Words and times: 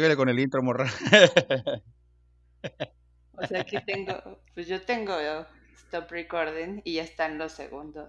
Síguele 0.00 0.16
con 0.16 0.30
el 0.30 0.40
intro, 0.40 0.62
morra. 0.62 0.86
O 3.34 3.46
sea, 3.46 3.60
aquí 3.60 3.76
tengo, 3.86 4.42
pues 4.54 4.66
yo 4.66 4.80
tengo 4.82 5.14
stop 5.74 6.10
recording 6.10 6.80
y 6.84 6.94
ya 6.94 7.02
están 7.02 7.36
los 7.36 7.52
segundos. 7.52 8.08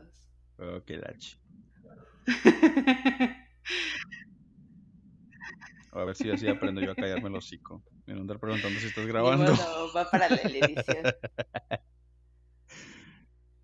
Ok, 0.57 0.89
Dachi. 0.91 1.37
A 5.91 6.05
ver 6.05 6.15
si 6.15 6.31
así 6.31 6.47
aprendo 6.47 6.79
yo 6.79 6.91
a 6.91 6.95
callarme 6.95 7.27
el 7.27 7.35
hocico. 7.35 7.83
Me 8.05 8.13
andar 8.13 8.39
preguntando 8.39 8.79
si 8.79 8.87
estás 8.87 9.05
grabando. 9.05 9.53
Va 9.95 10.09
para 10.09 10.29
la 10.29 10.41
edición. 10.41 11.03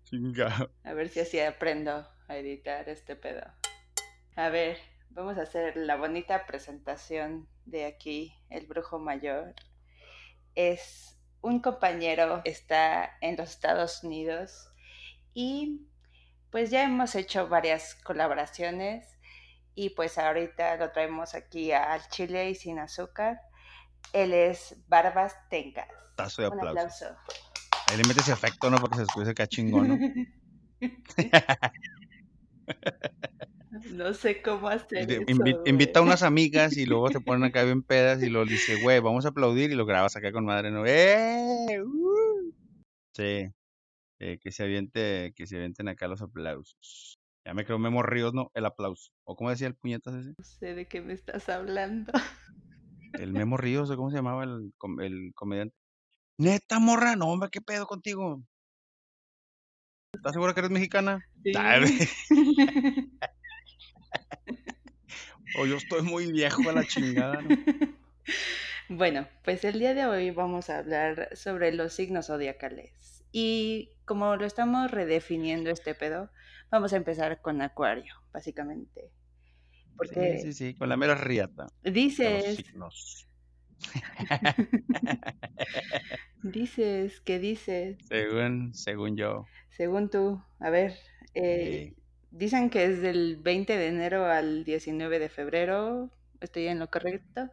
Chingado. 0.04 0.70
A 0.84 0.92
ver 0.92 1.08
si 1.08 1.20
así 1.20 1.40
aprendo 1.40 2.06
a 2.28 2.36
editar 2.36 2.86
este 2.88 3.16
pedo. 3.16 3.42
A 4.36 4.50
ver, 4.50 4.78
vamos 5.10 5.38
a 5.38 5.42
hacer 5.42 5.76
la 5.76 5.96
bonita 5.96 6.46
presentación 6.46 7.48
de 7.64 7.86
aquí, 7.86 8.34
el 8.50 8.66
brujo 8.66 8.98
mayor. 8.98 9.54
Es 10.54 11.18
un 11.40 11.60
compañero, 11.60 12.42
está 12.44 13.16
en 13.20 13.36
los 13.36 13.50
Estados 13.50 14.02
Unidos 14.02 14.70
y 15.34 15.86
pues 16.50 16.70
ya 16.70 16.84
hemos 16.84 17.14
hecho 17.14 17.48
varias 17.48 17.94
colaboraciones 17.96 19.18
y 19.74 19.90
pues 19.90 20.18
ahorita 20.18 20.76
lo 20.76 20.90
traemos 20.92 21.34
aquí 21.34 21.72
al 21.72 22.06
chile 22.08 22.50
y 22.50 22.54
sin 22.54 22.78
azúcar. 22.78 23.40
Él 24.12 24.32
es 24.32 24.76
Barbas 24.88 25.36
Tengas. 25.50 25.88
Tazo 26.16 26.42
de 26.42 26.48
Un 26.48 26.66
aplauso. 26.66 27.06
Ahí 27.88 27.96
le 27.96 28.02
metes 28.04 28.24
ese 28.24 28.32
efecto, 28.32 28.70
¿no? 28.70 28.78
Porque 28.78 28.96
se 28.96 29.02
escucha 29.02 29.30
acá 29.30 29.46
chingón, 29.46 29.88
¿no? 29.88 29.98
No 33.92 34.14
sé 34.14 34.40
cómo 34.42 34.68
hacer 34.68 35.06
De- 35.06 35.14
eso, 35.16 35.24
invi- 35.26 35.52
güey. 35.56 35.70
invita 35.70 36.00
a 36.00 36.02
unas 36.02 36.22
amigas 36.22 36.76
y 36.76 36.86
luego 36.86 37.10
se 37.10 37.20
ponen 37.20 37.44
acá 37.44 37.64
bien 37.64 37.82
pedas 37.82 38.22
y 38.22 38.30
lo 38.30 38.44
dice, 38.44 38.80
güey, 38.82 39.00
vamos 39.00 39.24
a 39.26 39.28
aplaudir 39.30 39.70
y 39.70 39.74
lo 39.74 39.84
grabas 39.86 40.16
acá 40.16 40.32
con 40.32 40.44
madre, 40.44 40.70
¿no? 40.70 40.84
¡Eh! 40.86 41.80
¡Uh! 41.82 42.52
Sí, 43.14 43.48
eh, 44.20 44.38
que 44.40 44.52
se 44.52 44.62
aviente, 44.62 45.32
que 45.36 45.46
se 45.46 45.56
avienten 45.56 45.88
acá 45.88 46.08
los 46.08 46.22
aplausos. 46.22 47.18
Ya 47.44 47.54
me 47.54 47.64
creo 47.64 47.78
Memo 47.78 48.02
Ríos, 48.02 48.34
¿no? 48.34 48.50
El 48.54 48.66
aplauso. 48.66 49.10
¿O 49.24 49.34
cómo 49.36 49.50
decía 49.50 49.66
el 49.66 49.74
puñetas 49.74 50.14
ese? 50.14 50.34
No 50.36 50.44
sé 50.44 50.74
de 50.74 50.86
qué 50.86 51.00
me 51.00 51.12
estás 51.14 51.48
hablando. 51.48 52.12
El 53.14 53.32
Memo 53.32 53.56
Ríos, 53.58 53.90
¿o 53.90 53.96
cómo 53.96 54.10
se 54.10 54.16
llamaba 54.16 54.44
el, 54.44 54.72
com- 54.78 55.00
el 55.00 55.32
comediante? 55.34 55.74
Neta, 56.38 56.78
morra, 56.78 57.16
no, 57.16 57.26
hombre, 57.28 57.48
¿qué 57.50 57.60
pedo 57.60 57.86
contigo? 57.86 58.42
¿Estás 60.14 60.32
segura 60.32 60.54
que 60.54 60.60
eres 60.60 60.70
mexicana? 60.70 61.20
Sí. 61.44 61.52
O 65.56 65.66
yo 65.66 65.76
estoy 65.76 66.02
muy 66.02 66.30
viejo 66.32 66.68
a 66.68 66.72
la 66.72 66.84
chingada, 66.84 67.40
¿no? 67.42 67.48
Bueno, 68.90 69.28
pues 69.44 69.64
el 69.64 69.78
día 69.78 69.92
de 69.92 70.06
hoy 70.06 70.30
vamos 70.30 70.70
a 70.70 70.78
hablar 70.78 71.36
sobre 71.36 71.72
los 71.72 71.92
signos 71.92 72.28
zodiacales. 72.28 73.22
Y 73.32 73.90
como 74.06 74.36
lo 74.36 74.46
estamos 74.46 74.90
redefiniendo 74.90 75.70
este 75.70 75.94
pedo, 75.94 76.30
vamos 76.70 76.94
a 76.94 76.96
empezar 76.96 77.42
con 77.42 77.60
Acuario, 77.60 78.14
básicamente. 78.32 79.10
Porque 79.96 80.38
Sí, 80.38 80.52
sí, 80.52 80.54
sí, 80.54 80.74
con 80.74 80.88
la 80.88 80.96
mera 80.96 81.16
riata 81.16 81.66
dices, 81.82 82.56
signos. 82.56 83.26
dices, 86.42 87.20
¿qué 87.20 87.38
dices? 87.38 87.98
Según, 88.08 88.74
según 88.74 89.16
yo. 89.16 89.44
Según 89.70 90.08
tú, 90.08 90.42
a 90.60 90.70
ver, 90.70 90.96
eh, 91.34 91.92
Sí. 91.94 91.97
Dicen 92.30 92.70
que 92.70 92.84
es 92.84 93.00
del 93.00 93.36
20 93.36 93.76
de 93.76 93.88
enero 93.88 94.26
al 94.26 94.64
19 94.64 95.18
de 95.18 95.28
febrero. 95.28 96.10
¿Estoy 96.40 96.66
en 96.68 96.78
lo 96.78 96.88
correcto? 96.88 97.50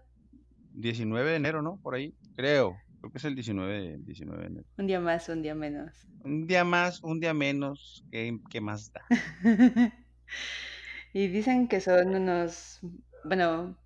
19 0.74 1.30
de 1.30 1.36
enero, 1.36 1.62
¿no? 1.62 1.80
Por 1.82 1.96
ahí, 1.96 2.14
creo. 2.36 2.78
Creo 3.00 3.12
que 3.12 3.18
es 3.18 3.26
el 3.26 3.36
19 3.36 3.74
de, 3.74 3.98
19 4.00 4.42
de 4.42 4.48
enero. 4.48 4.68
Un 4.78 4.88
día 4.88 5.00
más, 5.00 5.30
un 5.30 5.42
día 5.42 5.56
menos. 5.56 6.08
Un 6.24 6.48
día 6.48 6.64
más, 6.64 7.04
un 7.04 7.20
día 7.20 7.34
menos, 7.34 8.04
¿qué, 8.12 8.38
qué 8.50 8.62
más 8.62 8.92
da? 8.92 9.02
Y 11.14 11.30
dicen 11.30 11.70
que 11.70 11.80
son 11.80 12.14
unos, 12.14 12.82
bueno, 13.24 13.78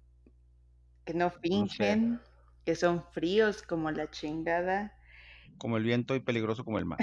que 1.05 1.13
no 1.13 1.31
No 1.51 1.67
sé, 1.67 1.85
fingen, 1.87 2.19
que 2.65 2.75
son 2.75 3.03
fríos 3.11 3.61
como 3.61 3.91
la 3.91 4.09
chingada 4.09 4.98
como 5.57 5.77
el 5.77 5.83
viento 5.83 6.15
y 6.15 6.19
peligroso 6.19 6.63
como 6.63 6.79
el 6.79 6.85
mar. 6.85 6.99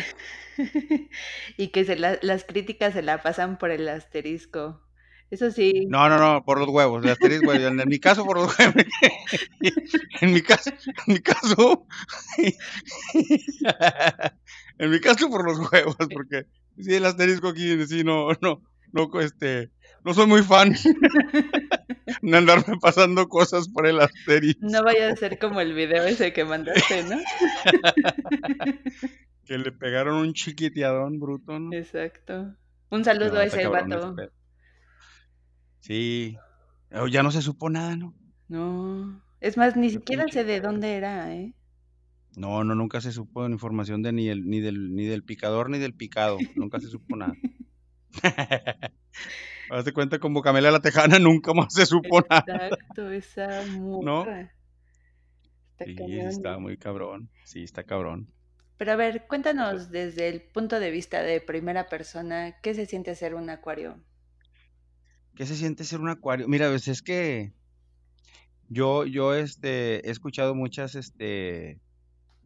y 1.57 1.69
que 1.69 1.85
se 1.85 1.97
la- 1.97 2.19
las 2.23 2.45
críticas 2.45 2.95
se 2.95 3.03
la 3.03 3.23
pasan 3.23 3.59
por 3.59 3.71
el 3.71 3.89
asterisco. 3.89 4.83
Eso 5.29 5.51
sí, 5.51 5.87
No, 5.89 6.09
no, 6.09 6.19
no, 6.19 6.45
por 6.45 6.61
los 6.61 6.69
huevos, 6.69 7.03
el 7.03 7.11
asterisco, 7.11 7.47
güey, 7.47 7.65
en, 7.65 7.81
en 7.81 7.89
mi 7.89 7.99
caso 7.99 8.25
por 8.25 8.39
los 8.39 8.57
huevos. 8.59 8.75
En 10.21 10.33
mi 10.33 10.41
caso, 10.41 10.71
en 10.71 11.15
mi 11.15 11.21
caso, 11.21 11.87
en 14.79 14.91
mi 14.91 15.01
caso 15.01 15.29
por 15.29 15.45
los 15.45 15.59
huevos, 15.71 15.97
porque 16.13 16.47
sí, 16.79 16.95
el 16.95 17.05
asterisco 17.07 17.49
aquí, 17.49 17.87
sí, 17.87 18.05
no, 18.05 18.29
no, 18.41 18.63
no, 18.93 19.21
este, 19.21 19.71
no 20.07 20.15
soy 20.15 20.27
muy 20.27 20.43
fan 20.43 20.73
de 22.23 22.37
andarme 22.37 22.79
pasando 22.81 23.29
cosas 23.29 23.69
por 23.69 23.87
el 23.87 23.97
no 23.97 24.03
asterisco, 24.03 24.67
vaya 24.85 25.11
a 25.11 25.17
ser 25.17 25.39
como 25.39 25.61
el 25.61 25.75
video 25.75 26.05
ese 26.05 26.33
que 26.33 26.45
mandaste, 26.45 27.03
¿no? 27.03 27.17
que 29.45 29.59
le 29.59 29.73
pegaron 29.73 30.15
un 30.15 30.33
chiquiteadón 30.33 31.19
bruto, 31.19 31.59
¿no? 31.59 31.77
Exacto. 31.77 32.55
Un 32.91 33.05
saludo 33.05 33.35
No, 33.35 33.41
a 33.41 33.45
ese 33.45 33.67
vato. 33.67 34.15
Sí, 35.81 36.37
Oh, 36.93 37.09
ya 37.09 37.25
no 37.25 37.33
se 37.33 37.43
supo 37.43 37.69
nada, 37.69 37.97
¿no? 37.97 38.15
No, 38.49 39.21
es 39.41 39.57
más, 39.57 39.77
ni 39.77 39.91
siquiera 39.91 40.29
sé 40.29 40.45
de 40.45 40.61
dónde 40.61 40.95
era, 40.95 41.35
¿eh? 41.35 41.53
No, 42.37 42.63
no, 42.63 42.77
nunca 42.77 43.01
se 43.01 43.11
supo 43.11 43.45
información 43.49 44.03
de 44.03 44.13
ni 44.13 44.29
el, 44.29 44.49
ni 44.49 44.61
del, 44.61 44.95
ni 44.95 45.05
del 45.05 45.25
picador 45.25 45.69
ni 45.69 45.79
del 45.79 45.95
picado. 45.95 46.39
Nunca 46.55 46.79
se 46.79 46.87
supo 46.87 47.17
nada. 47.17 47.35
Hazte 49.71 49.93
cuenta 49.93 50.19
como 50.19 50.43
Camila 50.43 50.71
la 50.71 50.81
Tejana, 50.81 51.19
nunca 51.19 51.53
más 51.55 51.73
se 51.75 51.87
supo 51.87 52.21
nada, 52.31 52.45
Exacto, 52.69 53.11
esa 53.11 53.65
¿no? 54.01 54.25
morra. 54.25 54.53
Está 55.73 55.85
Sí, 55.85 55.91
sí 55.91 55.95
cañón. 55.97 56.29
está 56.29 56.59
muy 56.59 56.77
cabrón. 56.79 57.31
Sí, 57.45 57.63
está 57.65 57.85
cabrón. 57.85 58.33
Pero 58.79 58.93
a 58.93 58.97
ver, 58.97 59.27
cuéntanos 59.27 59.91
desde 59.91 60.29
el 60.29 60.43
punto 60.43 60.81
de 60.81 60.91
vista 60.91 61.23
de 61.23 61.41
primera 61.41 61.89
persona, 61.89 62.57
¿qué 62.63 62.75
se 62.75 62.87
siente 62.87 63.15
ser 63.15 63.35
un 63.35 63.51
acuario? 63.51 64.01
¿Qué 65.35 65.47
se 65.47 65.55
siente 65.57 65.85
ser 65.85 66.01
un 66.01 66.09
acuario? 66.09 66.49
Mira, 66.49 66.69
pues 66.69 66.89
es 66.89 67.03
que 67.03 67.53
yo, 68.69 69.05
yo, 69.07 69.35
este, 69.35 70.07
he 70.07 70.11
escuchado 70.11 70.55
muchas, 70.55 70.95
este, 70.95 71.81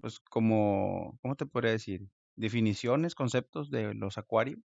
pues 0.01 0.21
como, 0.21 1.19
¿cómo 1.23 1.37
te 1.37 1.47
podría 1.47 1.73
decir? 1.73 2.09
Definiciones, 2.37 3.15
conceptos 3.15 3.71
de 3.71 3.95
los 3.95 4.19
acuarios 4.19 4.61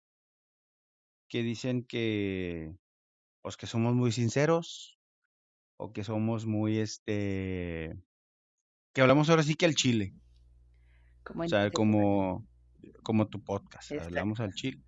que 1.33 1.41
dicen 1.41 1.83
que, 1.83 2.75
pues 3.41 3.57
que 3.57 3.65
somos 3.65 3.95
muy 3.95 4.11
sinceros 4.11 4.99
o 5.77 5.91
que 5.91 6.03
somos 6.03 6.45
muy, 6.45 6.77
este, 6.77 7.97
que 8.93 9.01
hablamos 9.01 9.31
ahora 9.31 9.41
sí 9.41 9.55
que 9.55 9.65
al 9.65 9.73
chile, 9.73 10.13
Como 11.23 11.41
o 11.41 11.47
sea, 11.47 11.71
como, 11.71 12.47
como 13.01 13.29
tu 13.29 13.43
podcast, 13.43 13.91
Exacto. 13.91 14.09
hablamos 14.09 14.41
al 14.41 14.53
chile, 14.53 14.83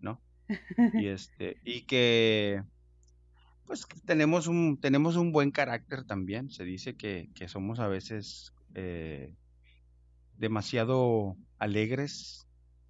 ¿no? 0.00 0.20
Y 0.94 1.06
este, 1.06 1.60
y 1.62 1.82
que, 1.82 2.64
pues 3.64 3.86
que 3.86 4.00
tenemos 4.00 4.48
un, 4.48 4.80
tenemos 4.80 5.14
un 5.14 5.30
buen 5.30 5.52
carácter 5.52 6.02
también, 6.02 6.50
se 6.50 6.64
dice 6.64 6.96
que, 6.96 7.30
que 7.32 7.46
somos 7.46 7.78
a 7.78 7.86
veces 7.86 8.52
eh, 8.74 9.36
demasiado 10.36 11.36
alegres, 11.60 12.48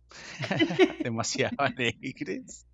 demasiado 1.04 1.56
alegres, 1.58 2.66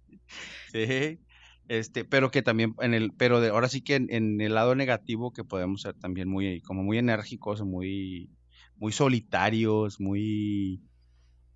sí, 0.66 1.20
este, 1.68 2.04
pero 2.04 2.30
que 2.30 2.42
también 2.42 2.74
en 2.80 2.94
el, 2.94 3.12
pero 3.14 3.40
de, 3.40 3.48
ahora 3.50 3.68
sí 3.68 3.82
que 3.82 3.96
en, 3.96 4.06
en 4.12 4.40
el 4.40 4.54
lado 4.54 4.74
negativo 4.74 5.32
que 5.32 5.44
podemos 5.44 5.82
ser 5.82 5.94
también 5.94 6.28
muy, 6.28 6.60
como 6.62 6.82
muy 6.82 6.98
enérgicos, 6.98 7.62
muy, 7.62 8.30
muy 8.76 8.92
solitarios, 8.92 10.00
muy, 10.00 10.82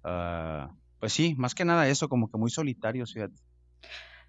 ah, 0.04 0.70
pues 1.00 1.12
sí, 1.14 1.34
más 1.36 1.54
que 1.54 1.64
nada 1.66 1.88
eso, 1.88 2.08
como 2.08 2.30
que 2.30 2.38
muy 2.38 2.50
solitarios, 2.50 3.12
fíjate. 3.14 3.36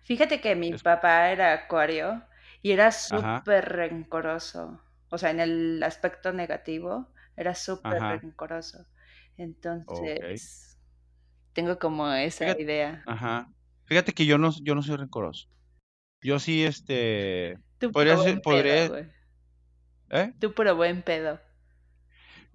Fíjate 0.03 0.41
que 0.41 0.55
mi 0.55 0.73
Es- 0.73 0.85
papá 0.87 1.31
era 1.31 1.53
acuario 1.53 2.23
y 2.61 2.71
era 2.71 2.91
súper 2.91 3.65
rencoroso. 3.69 4.81
O 5.09 5.17
sea, 5.17 5.31
en 5.31 5.39
el 5.39 5.83
aspecto 5.83 6.33
negativo, 6.33 7.07
era 7.35 7.53
súper 7.55 8.07
rencoroso. 8.07 8.87
Entonces, 9.37 10.77
tengo 11.53 11.79
como 11.79 12.11
esa 12.13 12.45
Fíjate, 12.45 12.59
idea. 12.59 13.05
ajá. 13.05 13.49
Fíjate 13.87 14.13
que 14.13 14.25
yo 14.25 14.37
no, 14.37 14.51
yo 14.61 14.75
no 14.75 14.83
soy 14.83 14.97
rencoroso. 14.97 15.47
Yo 16.21 16.39
sí, 16.39 16.63
este, 16.63 17.57
Tú 17.79 17.91
podría 17.91 18.15
buen 18.15 18.25
ser, 18.25 18.33
pedo, 18.35 18.43
podría, 18.43 18.87
güey. 18.89 19.05
¿eh? 20.09 20.33
Tú 20.39 20.53
puro 20.53 20.75
buen 20.75 21.01
pedo. 21.01 21.39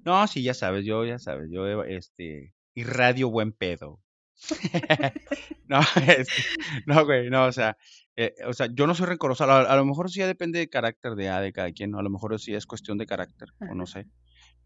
No, 0.05 0.27
sí, 0.27 0.43
ya 0.43 0.53
sabes, 0.53 0.85
yo 0.85 1.05
ya 1.05 1.19
sabes, 1.19 1.49
yo, 1.51 1.85
este, 1.85 2.55
irradio 2.75 3.31
buen 3.31 3.53
pedo. 3.53 4.01
No, 5.69 5.81
este, 6.07 6.43
no, 6.85 7.07
güey, 7.07 7.31
no, 7.31 7.47
o 7.47 7.53
sea, 7.53 7.79
eh, 8.15 8.35
o 8.47 8.53
sea, 8.53 8.69
yo 8.71 8.87
no 8.87 8.95
soy 8.95 9.07
rencoroso, 9.07 9.45
a, 9.45 9.61
a 9.61 9.77
lo 9.77 9.87
mejor 9.87 10.11
sí 10.11 10.19
ya 10.19 10.27
depende 10.27 10.59
de 10.59 10.69
carácter 10.69 11.15
de, 11.15 11.31
ah, 11.31 11.41
de 11.41 11.51
cada 11.55 11.73
quien, 11.73 11.95
a 11.95 12.03
lo 12.03 12.11
mejor 12.11 12.39
sí 12.39 12.55
es 12.55 12.67
cuestión 12.67 12.99
de 12.99 13.07
carácter, 13.07 13.49
o 13.71 13.75
no 13.75 13.87
sé, 13.87 14.07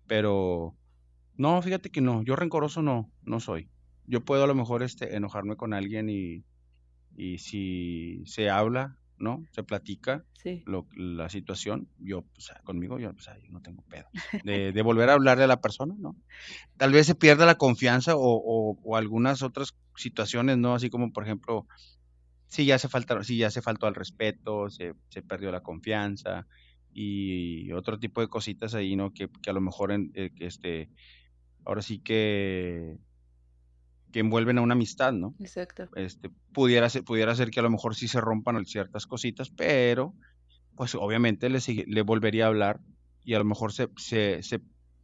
pero 0.08 0.76
no, 1.36 1.62
fíjate 1.62 1.90
que 1.90 2.00
no, 2.00 2.24
yo 2.24 2.34
rencoroso 2.34 2.82
no, 2.82 3.12
no 3.22 3.38
soy. 3.38 3.70
Yo 4.06 4.24
puedo 4.24 4.42
a 4.42 4.46
lo 4.48 4.56
mejor 4.56 4.82
este, 4.82 5.14
enojarme 5.14 5.54
con 5.54 5.74
alguien 5.74 6.08
y, 6.08 6.44
y 7.16 7.38
si 7.38 8.22
se 8.26 8.50
habla, 8.50 8.98
¿no? 9.18 9.44
Se 9.52 9.62
platica 9.64 10.24
Sí, 10.34 10.62
lo- 10.66 10.86
la 10.96 11.28
situación, 11.28 11.88
yo, 11.98 12.18
o 12.20 12.40
sea, 12.40 12.60
conmigo, 12.64 12.98
yo, 12.98 13.10
o 13.10 13.20
sea, 13.20 13.36
yo 13.40 13.50
no 13.50 13.60
tengo 13.62 13.82
pedo. 13.88 14.06
De, 14.46 14.72
de 14.72 14.82
volver 14.82 15.10
a 15.10 15.14
hablarle 15.14 15.44
a 15.44 15.48
la 15.48 15.60
persona, 15.60 15.94
¿no? 15.98 16.16
Tal 16.76 16.92
vez 16.92 17.06
se 17.06 17.14
pierda 17.14 17.46
la 17.46 17.56
confianza 17.56 18.16
o, 18.16 18.20
o- 18.22 18.78
o 18.84 18.96
algunas 18.96 19.42
otras 19.42 19.74
situaciones, 19.96 20.58
¿no? 20.58 20.74
Así 20.74 20.90
como, 20.90 21.12
por 21.12 21.24
ejemplo, 21.24 21.66
si 22.48 22.66
ya 22.66 22.78
se 22.78 22.88
falta, 22.88 23.22
si 23.24 23.38
ya 23.38 23.50
se 23.50 23.62
faltó 23.62 23.86
al 23.86 23.94
respeto, 23.94 24.70
se, 24.70 24.94
se 25.08 25.22
perdió 25.22 25.50
la 25.50 25.62
confianza 25.62 26.46
y 26.92 27.70
otro 27.72 27.98
tipo 27.98 28.20
de 28.20 28.28
cositas 28.28 28.74
ahí, 28.74 28.96
¿no? 28.96 29.12
Que, 29.12 29.28
que 29.42 29.50
a 29.50 29.52
lo 29.52 29.60
mejor, 29.60 29.92
en, 29.92 30.10
eh, 30.14 30.30
que 30.34 30.46
este, 30.46 30.90
ahora 31.64 31.82
sí 31.82 32.00
que, 32.00 32.96
que 34.16 34.20
envuelven 34.20 34.56
a 34.56 34.62
una 34.62 34.72
amistad, 34.72 35.12
¿no? 35.12 35.34
exacto. 35.40 35.90
Este, 35.94 36.30
pudiera 36.54 36.88
ser, 36.88 37.04
pudiera 37.04 37.34
ser 37.34 37.50
que 37.50 37.60
a 37.60 37.62
lo 37.62 37.68
mejor 37.68 37.94
sí 37.94 38.08
se 38.08 38.18
rompan 38.18 38.64
ciertas 38.64 39.06
cositas, 39.06 39.50
pero 39.50 40.14
pues 40.74 40.94
obviamente 40.94 41.50
le, 41.50 42.00
volvería 42.00 42.46
a 42.46 42.48
hablar 42.48 42.80
y 43.24 43.34
a 43.34 43.38
lo 43.38 43.44
mejor 43.44 43.74
se, 43.74 43.90
se, 43.98 44.42
se, 44.42 44.62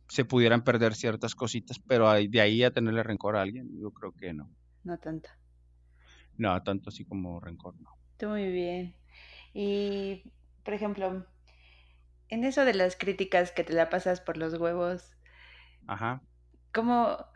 se 0.09 0.25
pudieran 0.25 0.64
perder 0.64 0.94
ciertas 0.94 1.35
cositas, 1.35 1.79
pero 1.79 2.11
de 2.11 2.41
ahí 2.41 2.64
a 2.64 2.70
tenerle 2.70 3.03
rencor 3.03 3.37
a 3.37 3.43
alguien, 3.43 3.69
yo 3.79 3.91
creo 3.91 4.12
que 4.12 4.32
no. 4.32 4.49
No 4.82 4.97
tanto. 4.97 5.29
No, 6.38 6.62
tanto 6.62 6.88
así 6.88 7.05
como 7.05 7.38
rencor, 7.38 7.75
no. 7.82 7.91
Muy 8.26 8.50
bien. 8.50 8.94
Y, 9.53 10.23
por 10.65 10.73
ejemplo, 10.73 11.26
en 12.31 12.44
eso 12.44 12.65
de 12.65 12.73
las 12.73 12.97
críticas 12.97 13.53
que 13.53 13.62
te 13.62 13.75
la 13.75 13.91
pasas 13.91 14.23
por 14.23 14.38
los 14.38 14.55
huevos, 14.55 15.19
Ajá. 15.87 16.23
¿cómo, 16.73 17.26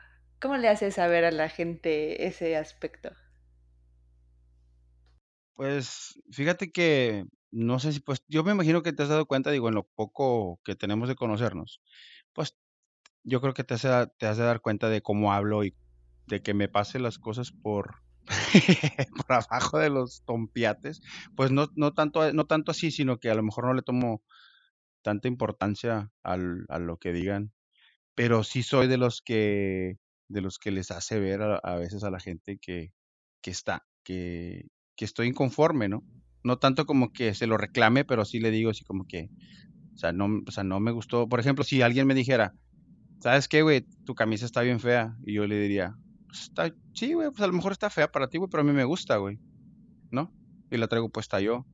cómo 0.40 0.56
le 0.56 0.68
haces 0.68 0.94
saber 0.94 1.24
a 1.24 1.30
la 1.30 1.48
gente 1.48 2.26
ese 2.26 2.56
aspecto? 2.56 3.10
Pues 5.54 6.20
fíjate 6.30 6.70
que 6.70 7.24
no 7.50 7.78
sé 7.78 7.92
si, 7.92 8.00
pues 8.00 8.22
yo 8.28 8.44
me 8.44 8.52
imagino 8.52 8.82
que 8.82 8.92
te 8.92 9.02
has 9.02 9.08
dado 9.08 9.26
cuenta, 9.26 9.50
digo, 9.50 9.68
en 9.68 9.74
lo 9.74 9.84
poco 9.84 10.60
que 10.64 10.74
tenemos 10.74 11.08
de 11.08 11.14
conocernos, 11.14 11.80
pues 12.34 12.56
yo 13.24 13.40
creo 13.40 13.54
que 13.54 13.64
te 13.64 13.74
has, 13.74 13.82
de 13.82 14.06
te 14.18 14.26
has 14.26 14.36
dar 14.36 14.60
cuenta 14.60 14.88
de 14.88 15.00
cómo 15.02 15.32
hablo 15.32 15.64
y 15.64 15.74
de 16.26 16.42
que 16.42 16.54
me 16.54 16.68
pase 16.68 16.98
las 16.98 17.18
cosas 17.18 17.52
por, 17.52 18.02
por 19.26 19.32
abajo 19.32 19.78
de 19.78 19.90
los 19.90 20.22
tompiates, 20.26 21.00
pues 21.34 21.50
no, 21.50 21.68
no 21.74 21.94
tanto, 21.94 22.32
no 22.32 22.46
tanto 22.46 22.72
así, 22.72 22.90
sino 22.90 23.18
que 23.18 23.30
a 23.30 23.34
lo 23.34 23.42
mejor 23.42 23.66
no 23.66 23.74
le 23.74 23.82
tomo 23.82 24.22
tanta 25.02 25.28
importancia 25.28 26.10
al, 26.22 26.66
a 26.68 26.78
lo 26.78 26.98
que 26.98 27.12
digan, 27.12 27.52
pero 28.14 28.44
sí 28.44 28.62
soy 28.62 28.88
de 28.88 28.98
los 28.98 29.22
que, 29.22 29.98
de 30.28 30.40
los 30.40 30.58
que 30.58 30.70
les 30.70 30.90
hace 30.90 31.18
ver 31.20 31.42
a, 31.42 31.56
a 31.56 31.76
veces 31.76 32.04
a 32.04 32.10
la 32.10 32.20
gente 32.20 32.58
que, 32.58 32.92
que 33.40 33.50
está, 33.50 33.86
que, 34.02 34.66
que 34.96 35.04
estoy 35.04 35.28
inconforme, 35.28 35.88
¿no? 35.88 36.04
No 36.42 36.58
tanto 36.58 36.86
como 36.86 37.12
que 37.12 37.34
se 37.34 37.46
lo 37.46 37.56
reclame, 37.56 38.04
pero 38.04 38.24
sí 38.24 38.40
le 38.40 38.50
digo 38.50 38.70
así 38.70 38.84
como 38.84 39.04
que, 39.06 39.30
o 39.94 39.98
sea, 39.98 40.12
no, 40.12 40.42
o 40.46 40.50
sea, 40.50 40.64
no 40.64 40.80
me 40.80 40.92
gustó. 40.92 41.28
Por 41.28 41.40
ejemplo, 41.40 41.64
si 41.64 41.82
alguien 41.82 42.06
me 42.06 42.14
dijera, 42.14 42.54
¿sabes 43.20 43.48
qué, 43.48 43.62
güey? 43.62 43.84
Tu 44.04 44.14
camisa 44.14 44.46
está 44.46 44.62
bien 44.62 44.80
fea. 44.80 45.16
Y 45.24 45.34
yo 45.34 45.46
le 45.46 45.58
diría, 45.58 45.96
pues 46.26 46.42
está, 46.42 46.72
sí, 46.94 47.14
güey, 47.14 47.30
pues 47.30 47.40
a 47.40 47.46
lo 47.46 47.52
mejor 47.52 47.72
está 47.72 47.90
fea 47.90 48.10
para 48.10 48.28
ti, 48.28 48.38
güey, 48.38 48.50
pero 48.50 48.62
a 48.62 48.64
mí 48.64 48.72
me 48.72 48.84
gusta, 48.84 49.16
güey, 49.16 49.38
¿no? 50.10 50.32
Y 50.70 50.76
la 50.76 50.88
traigo 50.88 51.08
puesta 51.08 51.40
yo. 51.40 51.64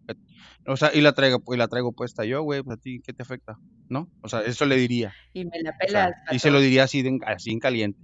O 0.66 0.76
sea, 0.76 0.90
y 0.94 1.00
la 1.00 1.12
traigo, 1.12 1.42
y 1.52 1.56
la 1.56 1.68
traigo 1.68 1.92
puesta 1.92 2.24
yo, 2.24 2.42
güey, 2.42 2.62
pues 2.62 2.78
a 2.78 2.80
ti, 2.80 3.00
¿qué 3.04 3.12
te 3.12 3.22
afecta? 3.22 3.58
¿No? 3.88 4.10
O 4.22 4.28
sea, 4.28 4.42
eso 4.42 4.66
le 4.66 4.76
diría. 4.76 5.14
Y 5.32 5.44
me 5.46 5.62
la 5.62 5.70
O 5.70 5.74
pelas, 5.78 6.12
sea, 6.26 6.36
y 6.36 6.38
se 6.38 6.50
lo 6.50 6.60
diría 6.60 6.84
así, 6.84 7.02
de 7.02 7.18
así 7.26 7.50
en 7.50 7.58
caliente. 7.58 7.98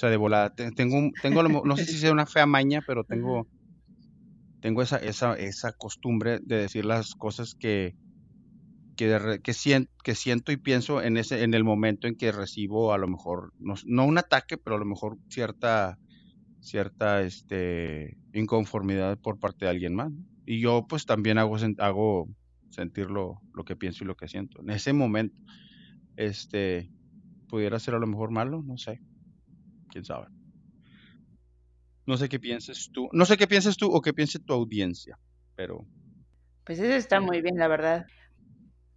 O 0.00 0.02
sea, 0.02 0.08
de 0.08 0.16
volada. 0.16 0.48
Te- 0.48 0.72
Tengo, 0.72 0.96
un- 0.96 1.12
tengo, 1.12 1.42
no 1.42 1.76
sé 1.76 1.84
si 1.84 1.98
sea 1.98 2.10
una 2.12 2.24
fea 2.24 2.46
maña, 2.46 2.80
pero 2.86 3.04
tengo, 3.04 3.46
tengo 4.60 4.80
esa, 4.80 4.96
esa, 4.96 5.34
esa 5.34 5.72
costumbre 5.74 6.38
de 6.42 6.56
decir 6.56 6.86
las 6.86 7.14
cosas 7.14 7.54
que, 7.54 7.96
que, 8.96 9.40
que, 9.42 9.52
sien- 9.52 9.90
que 10.02 10.14
siento 10.14 10.52
y 10.52 10.56
pienso 10.56 11.02
en 11.02 11.18
ese, 11.18 11.42
en 11.42 11.52
el 11.52 11.64
momento 11.64 12.06
en 12.06 12.16
que 12.16 12.32
recibo 12.32 12.94
a 12.94 12.98
lo 12.98 13.08
mejor, 13.08 13.52
no, 13.58 13.74
no 13.84 14.06
un 14.06 14.16
ataque, 14.16 14.56
pero 14.56 14.76
a 14.76 14.78
lo 14.78 14.86
mejor 14.86 15.18
cierta, 15.28 15.98
cierta, 16.60 17.20
este, 17.20 18.16
inconformidad 18.32 19.18
por 19.18 19.38
parte 19.38 19.66
de 19.66 19.70
alguien 19.70 19.94
más. 19.94 20.10
¿no? 20.10 20.24
Y 20.46 20.62
yo 20.62 20.86
pues 20.88 21.04
también 21.04 21.36
hago, 21.36 21.58
hago 21.76 22.26
sentir 22.70 23.10
lo, 23.10 23.42
lo 23.52 23.64
que 23.64 23.76
pienso 23.76 24.04
y 24.04 24.06
lo 24.06 24.14
que 24.16 24.28
siento. 24.28 24.62
En 24.62 24.70
ese 24.70 24.94
momento, 24.94 25.36
este, 26.16 26.90
pudiera 27.48 27.78
ser 27.78 27.94
a 27.96 27.98
lo 27.98 28.06
mejor 28.06 28.30
malo, 28.30 28.62
no 28.64 28.78
sé, 28.78 29.02
quién 29.90 30.04
sabe. 30.04 30.28
No 32.06 32.16
sé 32.18 32.28
qué 32.28 32.38
pienses 32.38 32.90
tú, 32.92 33.08
no 33.12 33.24
sé 33.24 33.38
qué 33.38 33.46
pienses 33.46 33.76
tú 33.78 33.86
o 33.90 34.02
qué 34.02 34.12
piense 34.12 34.38
tu 34.38 34.52
audiencia, 34.52 35.18
pero 35.54 35.86
Pues 36.64 36.78
eso 36.78 36.94
está 36.94 37.20
muy 37.20 37.40
bien, 37.42 37.56
la 37.58 37.68
verdad. 37.68 38.06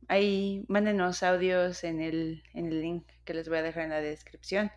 Ahí 0.08 0.66
mándenos 0.70 1.24
audios 1.24 1.84
en 1.84 2.02
el, 2.02 2.44
en 2.54 2.68
el 2.68 2.82
link 2.82 3.08
que 3.26 3.34
les 3.34 3.50
voy 3.50 3.60
a 3.60 3.64
dejar 3.64 3.84
en 3.86 3.90
la 3.92 4.02
descripción. 4.02 4.72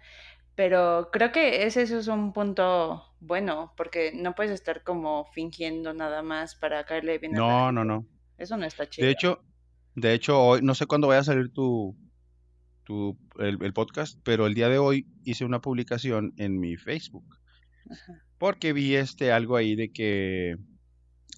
Pero 0.57 1.11
creo 1.13 1.33
que 1.33 1.67
ese, 1.67 1.83
eso 1.83 1.99
es 1.99 2.09
un 2.09 2.33
punto 2.35 3.05
bueno, 3.21 3.75
porque 3.77 4.13
no 4.15 4.35
puedes 4.35 4.53
estar 4.53 4.85
como 4.85 5.27
fingiendo 5.35 5.95
nada 5.95 6.23
más 6.23 6.57
para 6.57 6.85
caerle 6.87 7.19
bien 7.19 7.37
a 7.37 7.43
la 7.43 7.55
no, 7.55 7.73
no, 7.73 7.85
no. 7.85 8.07
Eso 8.39 8.57
no 8.57 8.67
está 8.67 8.89
De 8.99 9.11
chido. 9.11 9.11
hecho, 9.11 9.45
de 9.95 10.15
hecho 10.15 10.41
hoy, 10.43 10.63
no 10.63 10.75
sé 10.75 10.87
cuándo 10.87 11.09
vaya 11.09 11.21
a 11.21 11.25
salir 11.25 11.53
tu, 11.53 11.97
tu, 12.87 13.19
el, 13.39 13.59
el 13.61 13.73
podcast, 13.75 14.19
pero 14.23 14.47
el 14.47 14.55
día 14.55 14.71
de 14.71 14.79
hoy 14.79 15.07
hice 15.25 15.45
una 15.45 15.61
publicación 15.61 16.33
en 16.39 16.59
mi 16.59 16.77
Facebook, 16.77 17.27
Ajá, 17.91 18.23
porque 18.39 18.73
vi 18.73 18.95
este 18.95 19.33
algo 19.33 19.57
ahí 19.57 19.77
de 19.77 19.93
que 19.93 20.57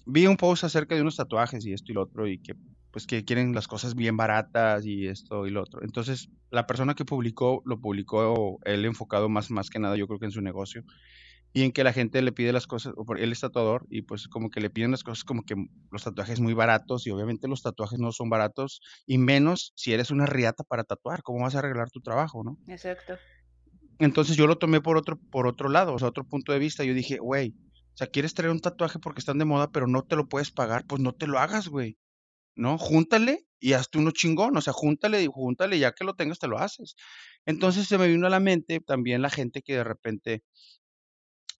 vi 0.05 0.27
un 0.27 0.37
post 0.37 0.63
acerca 0.63 0.95
de 0.95 1.01
unos 1.01 1.15
tatuajes 1.15 1.65
y 1.65 1.73
esto 1.73 1.91
y 1.91 1.95
lo 1.95 2.03
otro 2.03 2.27
y 2.27 2.39
que 2.39 2.55
pues 2.91 3.05
que 3.05 3.23
quieren 3.23 3.53
las 3.53 3.67
cosas 3.67 3.93
bien 3.93 4.17
baratas 4.17 4.85
y 4.85 5.07
esto 5.07 5.45
y 5.45 5.51
lo 5.51 5.61
otro. 5.61 5.83
Entonces, 5.83 6.29
la 6.49 6.65
persona 6.65 6.95
que 6.95 7.05
publicó 7.05 7.61
lo 7.65 7.79
publicó 7.79 8.59
él 8.65 8.85
enfocado 8.85 9.29
más 9.29 9.51
más 9.51 9.69
que 9.69 9.77
nada 9.79 9.95
yo 9.95 10.07
creo 10.07 10.19
que 10.19 10.25
en 10.25 10.31
su 10.31 10.41
negocio 10.41 10.83
y 11.53 11.63
en 11.63 11.71
que 11.71 11.83
la 11.83 11.93
gente 11.93 12.21
le 12.21 12.31
pide 12.31 12.53
las 12.53 12.67
cosas, 12.67 12.93
o 12.95 13.05
por- 13.05 13.19
él 13.19 13.31
es 13.31 13.39
tatuador 13.41 13.85
y 13.89 14.03
pues 14.03 14.27
como 14.27 14.49
que 14.49 14.61
le 14.61 14.69
piden 14.69 14.91
las 14.91 15.03
cosas 15.03 15.23
como 15.23 15.43
que 15.43 15.55
los 15.91 16.03
tatuajes 16.03 16.39
muy 16.39 16.53
baratos 16.53 17.07
y 17.07 17.11
obviamente 17.11 17.47
los 17.47 17.61
tatuajes 17.63 17.99
no 17.99 18.11
son 18.11 18.29
baratos 18.29 18.81
y 19.07 19.17
menos 19.17 19.73
si 19.75 19.93
eres 19.93 20.11
una 20.11 20.25
riata 20.27 20.63
para 20.63 20.83
tatuar, 20.83 21.23
¿cómo 21.23 21.43
vas 21.43 21.55
a 21.55 21.59
arreglar 21.59 21.89
tu 21.89 22.01
trabajo, 22.01 22.43
no? 22.43 22.57
exacto. 22.67 23.15
Entonces 23.99 24.37
yo 24.37 24.47
lo 24.47 24.57
tomé 24.57 24.81
por 24.81 24.97
otro, 24.97 25.19
por 25.29 25.47
otro 25.47 25.69
lado, 25.69 25.93
o 25.93 25.99
sea, 25.99 26.07
otro 26.07 26.23
punto 26.23 26.53
de 26.53 26.59
vista. 26.59 26.83
Yo 26.83 26.93
dije, 26.93 27.17
güey, 27.17 27.49
o 27.49 27.97
sea, 27.97 28.07
quieres 28.07 28.33
traer 28.33 28.51
un 28.51 28.61
tatuaje 28.61 28.99
porque 28.99 29.19
están 29.19 29.37
de 29.39 29.45
moda, 29.45 29.71
pero 29.71 29.87
no 29.87 30.03
te 30.03 30.15
lo 30.15 30.27
puedes 30.27 30.51
pagar, 30.51 30.85
pues 30.87 31.01
no 31.01 31.13
te 31.13 31.27
lo 31.27 31.37
hagas, 31.39 31.67
güey, 31.67 31.97
¿no? 32.55 32.77
Júntale 32.77 33.45
y 33.59 33.73
hazte 33.73 33.97
uno 33.99 34.11
chingón, 34.11 34.55
o 34.57 34.61
sea, 34.61 34.73
júntale, 34.73 35.25
júntale, 35.27 35.79
ya 35.79 35.93
que 35.93 36.05
lo 36.05 36.15
tengas, 36.15 36.39
te 36.39 36.47
lo 36.47 36.59
haces. 36.59 36.95
Entonces 37.45 37.87
se 37.87 37.97
me 37.97 38.07
vino 38.07 38.27
a 38.27 38.29
la 38.29 38.39
mente 38.39 38.79
también 38.81 39.21
la 39.21 39.29
gente 39.29 39.61
que 39.61 39.75
de 39.75 39.83
repente 39.83 40.43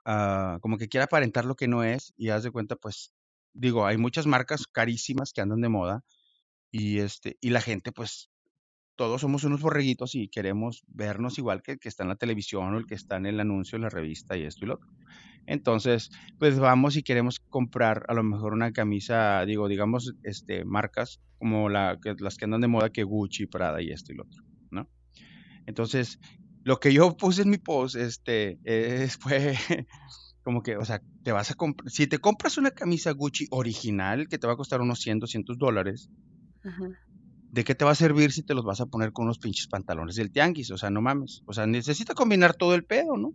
ah, 0.05 0.59
como 0.61 0.77
que 0.77 0.87
quiere 0.87 1.05
aparentar 1.05 1.45
lo 1.45 1.55
que 1.55 1.67
no 1.67 1.83
es 1.83 2.13
y 2.17 2.29
haz 2.29 2.43
de 2.43 2.51
cuenta, 2.51 2.75
pues, 2.75 3.13
digo, 3.53 3.85
hay 3.85 3.97
muchas 3.97 4.27
marcas 4.27 4.67
carísimas 4.67 5.33
que 5.33 5.41
andan 5.41 5.61
de 5.61 5.69
moda 5.69 6.03
y 6.71 6.99
este, 6.99 7.37
y 7.41 7.49
la 7.49 7.61
gente, 7.61 7.91
pues, 7.91 8.29
todos 8.95 9.21
somos 9.21 9.45
unos 9.45 9.61
borreguitos 9.61 10.13
y 10.15 10.27
queremos 10.27 10.83
vernos 10.87 11.37
igual 11.37 11.61
que 11.61 11.71
el 11.71 11.79
que 11.79 11.87
está 11.87 12.03
en 12.03 12.09
la 12.09 12.17
televisión 12.17 12.73
o 12.73 12.77
el 12.77 12.85
que 12.85 12.95
está 12.95 13.15
en 13.15 13.27
el 13.27 13.39
anuncio, 13.39 13.77
en 13.77 13.83
la 13.83 13.89
revista 13.89 14.35
y 14.35 14.43
esto 14.43 14.65
y 14.65 14.67
lo 14.67 14.73
otro. 14.75 14.89
Entonces, 15.45 16.11
pues 16.37 16.59
vamos 16.59 16.97
y 16.97 17.01
queremos 17.01 17.39
comprar 17.39 18.05
a 18.09 18.13
lo 18.13 18.23
mejor 18.23 18.51
una 18.51 18.73
camisa, 18.73 19.45
digo, 19.45 19.69
digamos, 19.69 20.15
este, 20.23 20.65
marcas 20.65 21.21
como 21.37 21.69
la, 21.69 21.97
que, 22.01 22.13
las 22.19 22.35
que 22.35 22.43
andan 22.43 22.59
de 22.59 22.67
moda 22.67 22.89
que 22.89 23.03
Gucci, 23.03 23.45
Prada 23.45 23.81
y 23.81 23.89
esto 23.91 24.11
y 24.11 24.15
lo 24.15 24.23
otro, 24.23 24.43
¿no? 24.69 24.89
Entonces, 25.65 26.19
lo 26.63 26.79
que 26.79 26.93
yo 26.93 27.15
puse 27.15 27.43
en 27.43 27.49
mi 27.49 27.57
post, 27.57 27.95
este, 27.95 28.59
es, 28.63 29.17
fue 29.21 29.57
como 30.43 30.61
que, 30.61 30.77
o 30.77 30.85
sea, 30.85 31.01
te 31.23 31.31
vas 31.31 31.51
a 31.51 31.55
comprar, 31.55 31.91
si 31.91 32.07
te 32.07 32.19
compras 32.19 32.57
una 32.57 32.71
camisa 32.71 33.11
Gucci 33.11 33.47
original 33.51 34.27
que 34.27 34.37
te 34.37 34.47
va 34.47 34.53
a 34.53 34.57
costar 34.57 34.81
unos 34.81 34.99
100, 34.99 35.19
200 35.19 35.57
dólares, 35.57 36.09
Ajá, 36.63 36.89
¿de 37.51 37.63
qué 37.63 37.75
te 37.75 37.85
va 37.85 37.91
a 37.91 37.95
servir 37.95 38.31
si 38.31 38.43
te 38.43 38.53
los 38.53 38.63
vas 38.63 38.81
a 38.81 38.85
poner 38.85 39.11
con 39.11 39.25
unos 39.25 39.39
pinches 39.39 39.67
pantalones 39.67 40.15
del 40.15 40.31
tianguis? 40.31 40.71
O 40.71 40.77
sea, 40.77 40.89
no 40.89 41.01
mames. 41.01 41.41
O 41.45 41.53
sea, 41.53 41.65
necesita 41.65 42.13
combinar 42.13 42.55
todo 42.55 42.75
el 42.75 42.85
pedo, 42.85 43.17
¿no? 43.17 43.33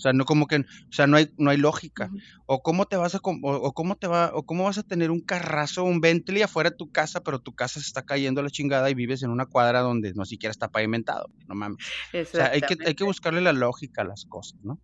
O 0.00 0.02
sea, 0.02 0.14
no 0.14 0.24
como 0.24 0.46
que, 0.46 0.56
o 0.56 0.92
sea, 0.92 1.06
no 1.06 1.18
hay, 1.18 1.28
no 1.36 1.50
hay 1.50 1.58
lógica. 1.58 2.10
O 2.46 2.62
cómo 2.62 2.86
te 2.86 2.96
vas 2.96 3.14
a, 3.14 3.20
o, 3.22 3.32
o 3.42 3.72
cómo 3.74 3.96
te 3.96 4.06
va, 4.06 4.30
o 4.32 4.44
cómo 4.44 4.64
vas 4.64 4.78
a 4.78 4.82
tener 4.82 5.10
un 5.10 5.20
carrazo, 5.20 5.84
un 5.84 6.00
Bentley 6.00 6.40
afuera 6.40 6.70
de 6.70 6.76
tu 6.76 6.90
casa, 6.90 7.20
pero 7.22 7.38
tu 7.38 7.52
casa 7.52 7.80
se 7.80 7.86
está 7.86 8.02
cayendo 8.02 8.40
a 8.40 8.44
la 8.44 8.48
chingada 8.48 8.88
y 8.88 8.94
vives 8.94 9.22
en 9.22 9.30
una 9.30 9.44
cuadra 9.44 9.80
donde 9.80 10.14
no 10.14 10.24
siquiera 10.24 10.52
está 10.52 10.68
pavimentado. 10.68 11.28
No 11.48 11.54
mames. 11.54 11.84
O 12.14 12.24
sea, 12.24 12.46
hay 12.46 12.62
que, 12.62 12.78
hay 12.86 12.94
que 12.94 13.04
buscarle 13.04 13.42
la 13.42 13.52
lógica 13.52 14.00
a 14.00 14.06
las 14.06 14.24
cosas, 14.24 14.58
¿no? 14.64 14.80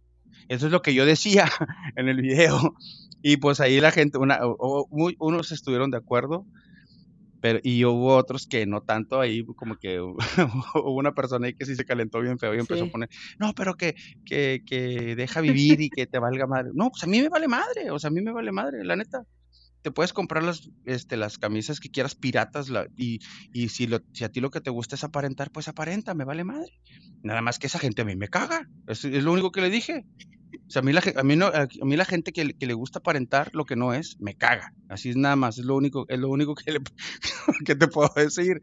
Eso 0.48 0.66
es 0.66 0.72
lo 0.72 0.82
que 0.82 0.92
yo 0.92 1.06
decía 1.06 1.50
en 1.96 2.10
el 2.10 2.20
video. 2.20 2.74
Y 3.22 3.38
pues 3.38 3.60
ahí 3.60 3.80
la 3.80 3.90
gente, 3.90 4.18
una, 4.18 4.40
unos 5.18 5.50
estuvieron 5.50 5.90
de 5.90 5.96
acuerdo, 5.96 6.44
pero, 7.40 7.60
y 7.62 7.84
hubo 7.84 8.16
otros 8.16 8.46
que 8.46 8.66
no 8.66 8.82
tanto, 8.82 9.20
ahí 9.20 9.44
como 9.56 9.76
que 9.76 10.00
hubo 10.00 10.96
una 10.96 11.14
persona 11.14 11.46
ahí 11.46 11.54
que 11.54 11.66
sí 11.66 11.74
se 11.76 11.84
calentó 11.84 12.20
bien 12.20 12.38
feo 12.38 12.54
y 12.54 12.58
empezó 12.58 12.84
a 12.84 12.90
poner, 12.90 13.08
no, 13.38 13.52
pero 13.54 13.74
que, 13.74 13.94
que, 14.24 14.62
que 14.66 15.16
deja 15.16 15.40
vivir 15.40 15.80
y 15.80 15.90
que 15.90 16.06
te 16.06 16.18
valga 16.18 16.46
madre. 16.46 16.70
No, 16.74 16.90
pues 16.90 17.02
a 17.04 17.06
mí 17.06 17.20
me 17.20 17.28
vale 17.28 17.48
madre, 17.48 17.90
o 17.90 17.98
sea, 17.98 18.08
a 18.08 18.10
mí 18.12 18.20
me 18.20 18.32
vale 18.32 18.52
madre, 18.52 18.84
la 18.84 18.96
neta 18.96 19.24
te 19.86 19.92
puedes 19.92 20.12
comprar 20.12 20.42
las, 20.42 20.68
este, 20.84 21.16
las 21.16 21.38
camisas 21.38 21.78
que 21.78 21.90
quieras 21.90 22.16
piratas 22.16 22.72
y, 22.96 23.20
y 23.52 23.68
si, 23.68 23.86
lo, 23.86 24.00
si 24.12 24.24
a 24.24 24.28
ti 24.28 24.40
lo 24.40 24.50
que 24.50 24.60
te 24.60 24.70
gusta 24.70 24.96
es 24.96 25.04
aparentar, 25.04 25.52
pues 25.52 25.68
aparenta, 25.68 26.12
me 26.12 26.24
vale 26.24 26.42
madre. 26.42 26.72
Nada 27.22 27.40
más 27.40 27.60
que 27.60 27.68
esa 27.68 27.78
gente 27.78 28.02
a 28.02 28.04
mí 28.04 28.16
me 28.16 28.26
caga. 28.26 28.68
Es, 28.88 29.04
es 29.04 29.22
lo 29.22 29.32
único 29.32 29.52
que 29.52 29.60
le 29.60 29.70
dije. 29.70 30.04
O 30.66 30.70
sea, 30.70 30.80
a 30.80 30.82
mí 30.82 30.92
la, 30.92 31.02
a 31.16 31.22
mí 31.22 31.36
no, 31.36 31.46
a 31.46 31.68
mí 31.84 31.96
la 31.96 32.04
gente 32.04 32.32
que, 32.32 32.54
que, 32.54 32.66
le 32.66 32.74
gusta 32.74 32.98
aparentar 32.98 33.50
lo 33.54 33.64
que 33.64 33.76
no 33.76 33.94
es, 33.94 34.18
me 34.20 34.34
caga. 34.34 34.72
Así 34.88 35.10
es 35.10 35.16
nada 35.16 35.36
más, 35.36 35.58
es 35.58 35.64
lo 35.64 35.76
único, 35.76 36.06
es 36.08 36.18
lo 36.18 36.28
único 36.28 36.54
que, 36.54 36.72
le, 36.72 36.80
que 37.64 37.76
te 37.76 37.86
puedo 37.86 38.10
decir. 38.16 38.60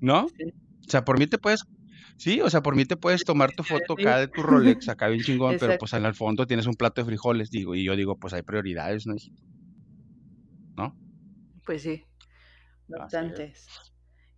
¿No? 0.00 0.24
O 0.24 0.90
sea, 0.90 1.04
por 1.04 1.18
mí 1.18 1.26
te 1.26 1.38
puedes 1.38 1.64
Sí, 2.16 2.40
o 2.40 2.48
sea, 2.50 2.62
por 2.62 2.76
mí 2.76 2.84
te 2.84 2.96
puedes 2.96 3.24
tomar 3.24 3.52
tu 3.52 3.64
foto 3.64 3.94
acá 3.94 4.18
de 4.18 4.28
tu 4.28 4.42
Rolex, 4.42 4.88
acá 4.88 5.08
bien 5.08 5.22
chingón, 5.22 5.56
pero 5.58 5.76
pues 5.78 5.92
en 5.94 6.04
el 6.04 6.14
fondo 6.14 6.46
tienes 6.46 6.66
un 6.66 6.74
plato 6.74 7.00
de 7.00 7.06
frijoles, 7.06 7.50
digo, 7.50 7.74
y 7.74 7.82
yo 7.82 7.96
digo, 7.96 8.16
pues 8.16 8.32
hay 8.32 8.42
prioridades, 8.42 9.08
¿no? 9.08 9.16
¿no? 10.76 10.96
Pues 11.64 11.82
sí, 11.82 12.04
bastantes. 12.86 13.66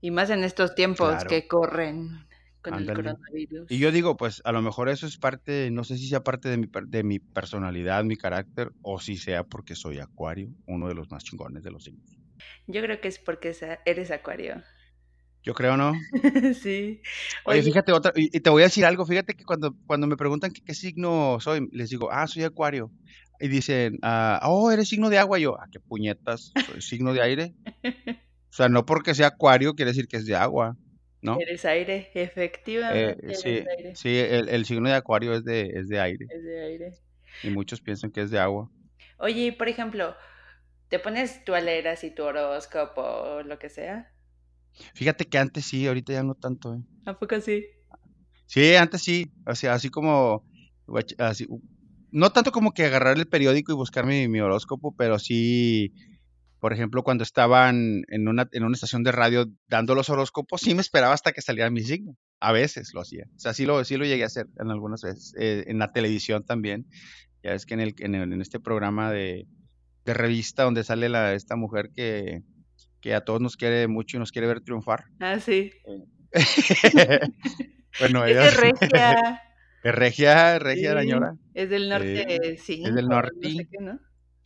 Y 0.00 0.10
más 0.12 0.30
en 0.30 0.44
estos 0.44 0.74
tiempos 0.74 1.24
que 1.24 1.46
corren 1.46 2.26
con 2.64 2.74
el 2.74 2.86
coronavirus. 2.86 3.70
Y 3.70 3.78
yo 3.78 3.92
digo, 3.92 4.16
pues 4.16 4.40
a 4.44 4.52
lo 4.52 4.62
mejor 4.62 4.88
eso 4.88 5.06
es 5.06 5.18
parte, 5.18 5.70
no 5.70 5.84
sé 5.84 5.98
si 5.98 6.08
sea 6.08 6.24
parte 6.24 6.48
de 6.48 6.56
mi, 6.56 6.68
de 6.86 7.02
mi 7.04 7.18
personalidad, 7.18 8.02
mi 8.04 8.16
carácter, 8.16 8.72
o 8.82 8.98
si 8.98 9.16
sea 9.16 9.44
porque 9.44 9.74
soy 9.74 9.98
acuario, 9.98 10.48
uno 10.66 10.88
de 10.88 10.94
los 10.94 11.10
más 11.10 11.22
chingones 11.22 11.62
de 11.62 11.70
los 11.70 11.84
signos. 11.84 12.18
Yo 12.66 12.82
creo 12.82 13.00
que 13.00 13.08
es 13.08 13.18
porque 13.18 13.54
eres 13.84 14.10
acuario. 14.10 14.62
Yo 15.42 15.52
creo, 15.52 15.76
¿no? 15.76 15.92
sí. 16.54 17.02
Oye, 17.44 17.62
fíjate, 17.62 17.92
otra, 17.92 18.12
y, 18.16 18.40
te 18.40 18.48
voy 18.48 18.62
a 18.62 18.66
decir 18.66 18.86
algo, 18.86 19.04
fíjate 19.04 19.34
que 19.34 19.44
cuando, 19.44 19.76
cuando 19.86 20.06
me 20.06 20.16
preguntan 20.16 20.52
qué 20.52 20.74
signo 20.74 21.38
soy, 21.40 21.68
les 21.70 21.90
digo, 21.90 22.10
ah, 22.10 22.26
soy 22.26 22.44
acuario 22.44 22.90
y 23.38 23.48
dicen, 23.48 23.98
ah, 24.02 24.40
oh, 24.44 24.70
eres 24.70 24.88
signo 24.88 25.10
de 25.10 25.18
agua. 25.18 25.38
yo, 25.38 25.60
¿a 25.60 25.64
ah, 25.64 25.68
qué 25.70 25.80
puñetas? 25.80 26.52
¿Soy 26.66 26.80
signo 26.80 27.12
de 27.12 27.22
aire? 27.22 27.54
O 28.54 28.56
sea, 28.56 28.68
no 28.68 28.86
porque 28.86 29.16
sea 29.16 29.26
acuario 29.26 29.74
quiere 29.74 29.90
decir 29.90 30.06
que 30.06 30.16
es 30.16 30.26
de 30.26 30.36
agua, 30.36 30.76
¿no? 31.24 31.40
Eres 31.40 31.64
aire, 31.64 32.10
efectivamente. 32.14 33.32
Eh, 33.32 33.34
sí, 33.34 33.64
sí 33.94 34.18
el, 34.18 34.64
signo 34.66 34.88
de 34.88 34.94
acuario 34.94 35.34
es 35.34 35.44
de, 35.44 35.70
es 35.74 35.88
de 35.88 35.98
aire. 35.98 36.26
Es 36.28 36.44
de 36.44 36.64
aire. 36.64 36.92
Y 37.42 37.50
muchos 37.50 37.80
piensan 37.80 38.10
que 38.10 38.20
es 38.20 38.30
de 38.30 38.38
agua. 38.38 38.70
Oye, 39.18 39.52
por 39.52 39.68
ejemplo, 39.68 40.14
¿te 40.88 40.98
pones 40.98 41.44
tu 41.44 41.54
alera 41.54 41.94
y 42.00 42.10
tu 42.10 42.24
horóscopo 42.24 43.00
o 43.00 43.42
lo 43.42 43.58
que 43.58 43.70
sea? 43.70 44.12
Fíjate 44.94 45.24
que 45.24 45.38
antes 45.38 45.64
sí, 45.64 45.86
ahorita 45.86 46.12
ya 46.12 46.22
no 46.22 46.34
tanto. 46.34 46.74
¿eh? 46.74 46.82
¿A 47.06 47.18
poco 47.18 47.40
sí? 47.40 47.64
Sí, 48.46 48.74
antes 48.74 49.02
sí. 49.02 49.32
O 49.46 49.54
sea, 49.54 49.72
así 49.72 49.88
como 49.88 50.44
así, 51.18 51.46
no 52.10 52.30
tanto 52.30 52.52
como 52.52 52.72
que 52.72 52.84
agarrar 52.84 53.16
el 53.16 53.26
periódico 53.26 53.72
y 53.72 53.76
buscar 53.76 54.04
mi, 54.04 54.40
horóscopo, 54.40 54.94
pero 54.94 55.18
sí, 55.18 55.94
por 56.64 56.72
ejemplo, 56.72 57.02
cuando 57.02 57.24
estaban 57.24 58.04
en 58.08 58.26
una, 58.26 58.48
en 58.52 58.64
una 58.64 58.72
estación 58.72 59.02
de 59.02 59.12
radio 59.12 59.44
dando 59.68 59.94
los 59.94 60.08
horóscopos, 60.08 60.62
sí 60.62 60.74
me 60.74 60.80
esperaba 60.80 61.12
hasta 61.12 61.32
que 61.32 61.42
saliera 61.42 61.68
mi 61.68 61.82
signo. 61.82 62.16
A 62.40 62.52
veces 62.52 62.94
lo 62.94 63.02
hacía. 63.02 63.26
O 63.36 63.38
sea, 63.38 63.52
sí 63.52 63.66
lo, 63.66 63.84
sí 63.84 63.98
lo 63.98 64.06
llegué 64.06 64.22
a 64.22 64.28
hacer 64.28 64.46
en 64.58 64.70
algunas 64.70 65.02
veces. 65.02 65.34
Eh, 65.38 65.64
en 65.66 65.78
la 65.78 65.92
televisión 65.92 66.42
también. 66.42 66.86
Ya 67.42 67.52
es 67.52 67.66
que 67.66 67.74
en, 67.74 67.80
el, 67.80 67.94
en, 67.98 68.40
este 68.40 68.60
programa 68.60 69.12
de, 69.12 69.46
revista 70.06 70.62
donde 70.62 70.84
sale 70.84 71.10
la, 71.10 71.34
esta 71.34 71.54
mujer 71.54 71.90
que, 71.94 72.40
que 73.02 73.14
a 73.14 73.20
todos 73.20 73.42
nos 73.42 73.58
quiere 73.58 73.86
mucho 73.86 74.16
y 74.16 74.20
nos 74.20 74.32
quiere 74.32 74.48
ver 74.48 74.62
triunfar. 74.62 75.04
Ah, 75.20 75.40
sí. 75.40 75.70
bueno, 78.00 78.24
ella... 78.24 78.48
Es 78.48 78.56
regia. 78.56 79.42
Es 79.84 79.94
regia, 79.94 80.58
regia 80.58 80.98
señora. 80.98 81.36
Es 81.52 81.68
del 81.68 81.90
norte, 81.90 82.56
sí. 82.56 82.82
Es 82.86 82.94
del 82.94 83.06
norte. 83.06 83.68
No 83.80 84.00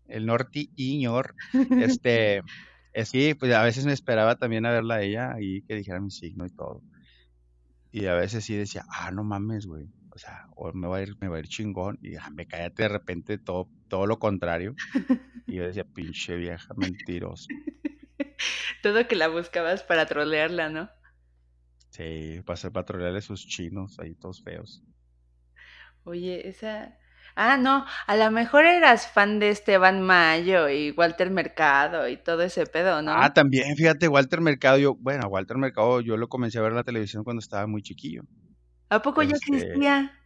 El 0.08 0.26
norte 0.26 0.70
Iñor. 0.76 1.34
Este, 2.02 2.42
eh, 2.92 3.04
sí, 3.04 3.34
pues 3.34 3.52
a 3.52 3.62
veces 3.62 3.86
me 3.86 3.92
esperaba 3.92 4.36
también 4.36 4.66
a 4.66 4.72
verla 4.72 4.96
a 4.96 5.02
ella 5.02 5.36
y 5.40 5.62
que 5.62 5.76
dijera 5.76 6.00
mi 6.00 6.10
signo 6.10 6.46
y 6.46 6.50
todo. 6.50 6.82
Y 7.90 8.06
a 8.06 8.14
veces 8.14 8.44
sí 8.44 8.54
decía, 8.54 8.84
ah, 8.90 9.10
no 9.10 9.24
mames, 9.24 9.66
güey. 9.66 9.86
O 10.10 10.18
sea, 10.18 10.46
o 10.56 10.72
me 10.72 10.88
va 10.88 10.98
a 10.98 11.02
ir, 11.02 11.16
me 11.20 11.28
va 11.28 11.36
a 11.36 11.40
ir 11.40 11.48
chingón. 11.48 11.98
Y 12.02 12.16
ah, 12.16 12.28
me 12.30 12.46
cállate 12.46 12.82
de 12.82 12.88
repente 12.88 13.38
todo, 13.38 13.68
todo 13.88 14.06
lo 14.06 14.18
contrario. 14.18 14.74
Y 15.46 15.54
yo 15.54 15.64
decía, 15.64 15.84
pinche 15.84 16.36
vieja 16.36 16.74
mentirosa. 16.74 17.46
todo 18.82 19.06
que 19.06 19.16
la 19.16 19.28
buscabas 19.28 19.82
para 19.82 20.06
trolearla, 20.06 20.68
¿no? 20.68 20.90
Sí, 21.90 22.42
para 22.44 22.54
hacer 22.54 22.72
trolearle 22.84 23.20
sus 23.22 23.46
chinos 23.46 23.98
ahí 23.98 24.14
todos 24.14 24.42
feos. 24.42 24.82
Oye, 26.04 26.48
esa... 26.48 26.98
Ah, 27.40 27.56
no, 27.56 27.86
a 28.08 28.16
lo 28.16 28.32
mejor 28.32 28.64
eras 28.64 29.06
fan 29.06 29.38
de 29.38 29.50
Esteban 29.50 30.02
Mayo 30.02 30.68
y 30.68 30.90
Walter 30.90 31.30
Mercado 31.30 32.08
y 32.08 32.16
todo 32.16 32.42
ese 32.42 32.66
pedo, 32.66 33.00
¿no? 33.00 33.12
Ah, 33.12 33.32
también, 33.32 33.76
fíjate, 33.76 34.08
Walter 34.08 34.40
Mercado, 34.40 34.76
yo, 34.76 34.96
bueno, 34.96 35.28
Walter 35.28 35.56
Mercado 35.56 36.00
yo 36.00 36.16
lo 36.16 36.28
comencé 36.28 36.58
a 36.58 36.62
ver 36.62 36.72
en 36.72 36.78
la 36.78 36.82
televisión 36.82 37.22
cuando 37.22 37.38
estaba 37.38 37.68
muy 37.68 37.80
chiquillo. 37.80 38.22
¿A 38.88 39.02
poco 39.02 39.22
ya 39.22 39.36
este, 39.36 39.56
existía? 39.56 40.20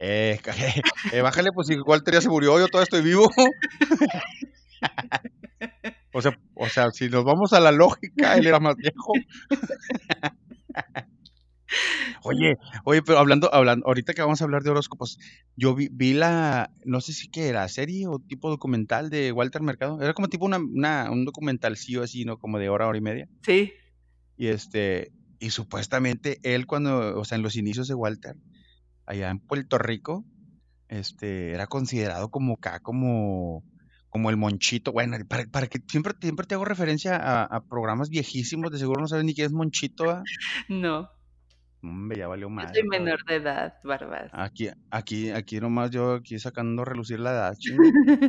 Eh, 0.00 0.40
eh, 1.12 1.20
bájale, 1.20 1.50
pues 1.54 1.68
si 1.68 1.78
Walter 1.78 2.14
ya 2.14 2.20
se 2.20 2.28
murió, 2.28 2.58
yo 2.58 2.66
todavía 2.66 2.86
estoy 2.86 3.02
vivo. 3.02 3.30
o 6.12 6.20
sea, 6.20 6.36
o 6.56 6.68
sea, 6.68 6.90
si 6.90 7.08
nos 7.08 7.22
vamos 7.22 7.52
a 7.52 7.60
la 7.60 7.70
lógica, 7.70 8.34
él 8.34 8.48
era 8.48 8.58
más 8.58 8.74
viejo. 8.74 9.12
Oye, 12.22 12.56
oye, 12.84 13.02
pero 13.02 13.18
hablando, 13.18 13.52
hablando, 13.54 13.86
ahorita 13.86 14.14
que 14.14 14.22
vamos 14.22 14.40
a 14.40 14.44
hablar 14.44 14.62
de 14.62 14.70
horóscopos, 14.70 15.18
yo 15.56 15.74
vi, 15.74 15.88
vi 15.92 16.12
la, 16.12 16.70
no 16.84 17.00
sé 17.00 17.12
si 17.12 17.30
que 17.30 17.48
era 17.48 17.68
serie 17.68 18.06
o 18.06 18.18
tipo 18.18 18.50
documental 18.50 19.10
de 19.10 19.32
Walter 19.32 19.62
Mercado, 19.62 20.00
era 20.02 20.14
como 20.14 20.28
tipo 20.28 20.44
una, 20.44 20.58
una, 20.58 21.10
un 21.10 21.24
documental 21.24 21.76
sí 21.76 21.96
o 21.96 22.02
así, 22.02 22.24
¿no? 22.24 22.38
Como 22.38 22.58
de 22.58 22.68
hora, 22.68 22.86
hora 22.86 22.98
y 22.98 23.02
media. 23.02 23.28
Sí. 23.42 23.72
Y 24.36 24.48
este, 24.48 25.12
y 25.38 25.50
supuestamente 25.50 26.38
él 26.42 26.66
cuando, 26.66 27.18
o 27.18 27.24
sea, 27.24 27.36
en 27.36 27.42
los 27.42 27.56
inicios 27.56 27.88
de 27.88 27.94
Walter, 27.94 28.36
allá 29.06 29.30
en 29.30 29.38
Puerto 29.38 29.78
Rico, 29.78 30.24
este, 30.88 31.52
era 31.52 31.66
considerado 31.66 32.30
como 32.30 32.54
acá, 32.54 32.80
como, 32.80 33.64
como 34.08 34.30
el 34.30 34.36
monchito. 34.36 34.92
Bueno, 34.92 35.16
para, 35.28 35.46
para 35.46 35.66
que 35.66 35.80
siempre, 35.88 36.14
siempre 36.20 36.46
te 36.46 36.54
hago 36.54 36.64
referencia 36.64 37.16
a, 37.16 37.64
programas 37.64 38.08
viejísimos, 38.08 38.70
de 38.70 38.78
seguro 38.78 39.00
no 39.00 39.08
sabes 39.08 39.24
ni 39.24 39.34
quién 39.34 39.46
es 39.46 39.52
monchito. 39.52 40.22
No. 40.68 41.10
Hombre, 41.88 42.18
ya 42.18 42.28
valió 42.28 42.50
más. 42.50 42.72
Yo 42.72 42.80
soy 42.80 42.88
menor 42.88 43.24
de 43.24 43.36
edad, 43.36 43.74
Barbas. 43.84 44.30
Aquí, 44.32 44.68
aquí, 44.90 45.30
aquí 45.30 45.60
nomás 45.60 45.90
yo 45.90 46.14
aquí 46.14 46.38
sacando 46.38 46.82
a 46.82 46.84
relucir 46.84 47.20
la 47.20 47.30
edad. 47.30 47.56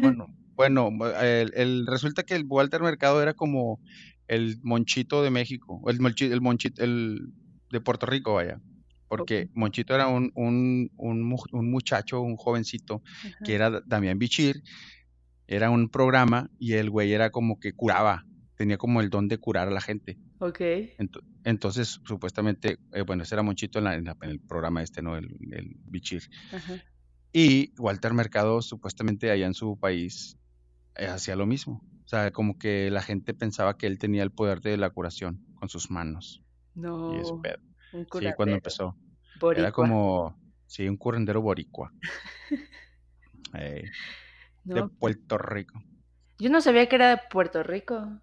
bueno, 0.02 0.28
bueno, 0.56 0.90
el, 1.22 1.88
resulta 1.88 2.24
que 2.24 2.36
el 2.36 2.46
Walter 2.48 2.82
Mercado 2.82 3.22
era 3.22 3.34
como 3.34 3.80
el 4.28 4.58
Monchito 4.64 5.24
de 5.24 5.32
México, 5.32 5.82
el, 5.88 6.00
el 6.32 6.42
Monchito, 6.42 6.84
el 6.84 7.34
de 7.72 7.82
Puerto 7.82 8.06
Rico, 8.06 8.36
vaya. 8.36 8.62
Porque 9.08 9.50
Monchito 9.54 9.96
era 9.96 10.08
un, 10.08 10.32
un, 10.36 10.92
un, 10.98 11.72
muchacho, 11.72 12.22
un 12.22 12.36
jovencito, 12.36 13.02
que 13.46 13.56
era 13.56 13.82
Damián 13.86 14.20
Bichir, 14.20 14.62
era 15.48 15.70
un 15.70 15.90
programa 15.90 16.50
y 16.60 16.74
el 16.74 16.90
güey 16.90 17.14
era 17.14 17.30
como 17.30 17.58
que 17.58 17.72
curaba, 17.72 18.26
tenía 18.58 18.78
como 18.78 19.00
el 19.00 19.10
don 19.10 19.30
de 19.30 19.38
curar 19.38 19.70
a 19.70 19.72
la 19.72 19.80
gente. 19.80 20.18
Ok. 20.40 20.62
entonces, 21.44 22.00
supuestamente, 22.06 22.78
eh, 22.94 23.02
bueno, 23.02 23.24
ese 23.24 23.36
era 23.36 23.44
Monchito 23.44 23.80
en, 23.80 24.08
el 24.22 24.40
programa 24.40 24.84
este, 24.84 25.02
¿no? 25.02 25.18
El, 25.18 25.36
Bichir. 25.86 26.30
Y 27.34 27.74
Walter 27.80 28.14
Mercado, 28.14 28.62
supuestamente 28.62 29.32
allá 29.32 29.48
en 29.48 29.54
su 29.54 29.80
país, 29.80 30.38
eh, 30.96 31.08
hacía 31.08 31.36
lo 31.36 31.46
mismo. 31.46 31.84
O 32.06 32.08
sea, 32.08 32.32
como 32.32 32.58
que 32.58 32.90
la 32.92 33.02
gente 33.02 33.34
pensaba 33.34 33.78
que 33.78 33.88
él 33.88 33.98
tenía 33.98 34.24
el 34.24 34.32
poder 34.32 34.62
de 34.62 34.78
la 34.78 34.90
curación 34.90 35.46
con 35.56 35.70
sus 35.70 35.92
manos. 35.92 36.42
No. 36.74 37.16
Y 37.16 37.20
eso, 37.20 37.42
sí, 37.92 38.28
cuando 38.36 38.56
empezó. 38.56 38.96
Era 39.56 39.72
como, 39.72 40.40
sí, 40.68 40.88
un 40.88 40.98
currendero 40.98 41.42
boricua. 41.42 41.92
De 44.64 44.84
Puerto 45.00 45.38
Rico. 45.38 45.82
Yo 46.38 46.50
no 46.50 46.62
sabía 46.62 46.88
que 46.88 46.96
era 46.98 47.10
de 47.10 47.22
Puerto 47.32 47.64
Rico. 47.64 48.20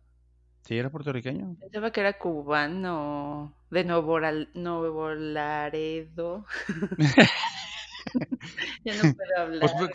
Sí, 0.64 0.76
era 0.78 0.90
puertorriqueño. 0.90 1.56
Pensaba 1.61 1.90
que 1.90 2.00
era 2.00 2.18
cubano, 2.18 3.54
de 3.71 3.85
Nuevo, 3.85 4.18
Nuevo 4.54 5.11
Laredo. 5.11 6.47
ya 8.85 8.94
no 8.94 9.14
puedo 9.14 9.61
pues, 9.61 9.73
hablar. 9.73 9.90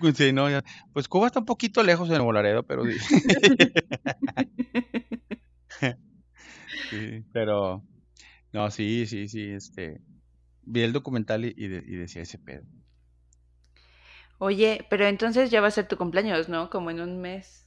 Pues, 0.00 0.16
sí, 0.18 0.34
no, 0.34 0.50
ya. 0.50 0.62
pues 0.92 1.08
Cuba 1.08 1.28
está 1.28 1.40
un 1.40 1.46
poquito 1.46 1.82
lejos 1.82 2.10
de 2.10 2.16
Nuevo 2.16 2.34
Laredo, 2.34 2.62
pero 2.62 2.82
sí, 6.90 7.24
pero 7.32 7.82
no, 8.52 8.70
sí, 8.70 9.06
sí, 9.06 9.28
sí, 9.28 9.50
este 9.50 10.02
vi 10.62 10.82
el 10.82 10.92
documental 10.92 11.46
y, 11.46 11.54
y 11.56 11.68
decía 11.68 12.20
ese 12.20 12.38
pedo. 12.38 12.66
Oye, 14.38 14.86
pero 14.90 15.06
entonces 15.06 15.50
ya 15.50 15.62
va 15.62 15.68
a 15.68 15.70
ser 15.70 15.88
tu 15.88 15.96
cumpleaños, 15.96 16.50
¿no? 16.50 16.68
Como 16.68 16.90
en 16.90 17.00
un 17.00 17.18
mes. 17.18 17.65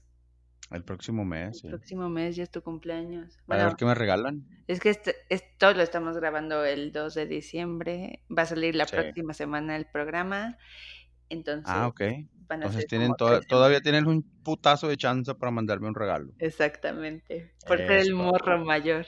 El 0.71 0.83
próximo 0.83 1.25
mes, 1.25 1.55
El 1.55 1.61
sí. 1.61 1.67
próximo 1.69 2.09
mes 2.09 2.35
ya 2.35 2.43
es 2.43 2.51
tu 2.51 2.61
cumpleaños. 2.61 3.37
A 3.47 3.55
ver 3.55 3.63
Bueno, 3.63 3.75
qué 3.77 3.85
me 3.85 3.95
regalan. 3.95 4.45
es 4.67 4.79
que 4.79 4.89
este- 4.89 5.15
esto 5.29 5.73
lo 5.73 5.81
estamos 5.81 6.15
grabando 6.17 6.63
el 6.63 6.91
2 6.91 7.15
de 7.15 7.25
diciembre. 7.25 8.23
Va 8.35 8.43
a 8.43 8.45
salir 8.45 8.75
la 8.75 8.85
Sí. 8.85 8.95
próxima 8.95 9.33
semana 9.33 9.75
el 9.75 9.85
programa. 9.87 10.57
Ah, 10.57 11.27
Entonces 11.29 11.75
ok. 11.75 12.01
van 12.47 12.61
a 12.63 12.65
Entonces 12.65 12.87
tienen 12.87 13.13
todavía 13.15 13.81
tienen 13.81 14.07
un 14.07 14.23
putazo 14.43 14.87
de 14.87 14.97
chance 14.97 15.33
para 15.35 15.51
mandarme 15.51 15.87
un 15.87 15.95
regalo. 15.95 16.33
Exactamente. 16.39 17.53
Por 17.67 17.77
ser 17.77 17.91
el 17.99 18.13
morro 18.13 18.63
mayor. 18.63 19.05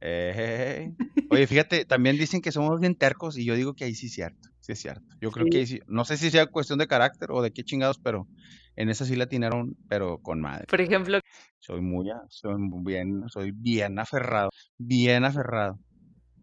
Eh, 0.00 0.92
Oye, 1.32 1.46
fíjate, 1.46 1.84
también 1.84 2.16
dicen 2.16 2.40
que 2.40 2.52
somos 2.52 2.78
bien 2.80 2.94
tercos 2.94 3.36
y 3.38 3.44
yo 3.44 3.54
digo 3.54 3.74
que 3.74 3.84
ahí 3.84 3.94
sí 3.94 4.06
es 4.06 4.12
cierto, 4.12 4.48
sí 4.60 4.72
es 4.72 4.78
cierto. 4.80 5.04
Yo 5.20 5.30
creo 5.30 5.44
Sí. 5.46 5.50
que 5.50 5.58
ahí 5.58 5.66
sí, 5.66 5.80
no 5.86 6.04
sé 6.04 6.16
si 6.16 6.30
sea 6.30 6.46
cuestión 6.46 6.78
de 6.78 6.86
carácter 6.86 7.30
o 7.32 7.42
de 7.42 7.52
qué 7.52 7.64
chingados, 7.64 7.98
pero 7.98 8.28
en 8.76 8.88
esa 8.90 9.04
sí 9.04 9.16
la 9.16 9.24
atinaron, 9.24 9.76
pero 9.88 10.18
con 10.18 10.40
madre. 10.40 10.66
Por 10.68 10.80
ejemplo, 10.80 11.20
Soy 11.58 11.80
muy, 11.80 12.10
a- 12.10 12.22
soy 12.28 12.56
bien, 12.82 13.24
soy 13.28 13.50
bien 13.52 13.98
aferrado, 13.98 14.50
bien 14.78 15.24
aferrado. 15.24 15.80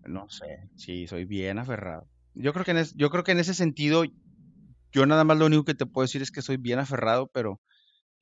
No 0.04 0.28
sé, 0.30 0.70
sí, 0.75 1.08
soy 1.08 1.25
bien 1.25 1.60
aferrado. 1.60 2.10
Yo 2.34 2.54
creo 2.54 2.66
que 2.66 2.72
en 2.72 2.78
es- 2.78 2.94
yo 2.96 3.10
creo 3.10 3.24
que 3.24 3.32
en 3.34 3.40
ese 3.40 3.54
sentido, 3.54 4.04
yo 4.92 5.06
nada 5.06 5.24
más 5.24 5.38
lo 5.38 5.46
único 5.48 5.63
que 5.66 5.75
te 5.75 5.86
puedo 5.86 6.04
decir 6.06 6.22
es 6.22 6.32
que 6.32 6.42
soy 6.42 6.58
bien 6.58 6.80
aferrado, 6.80 7.28
pero 7.34 7.62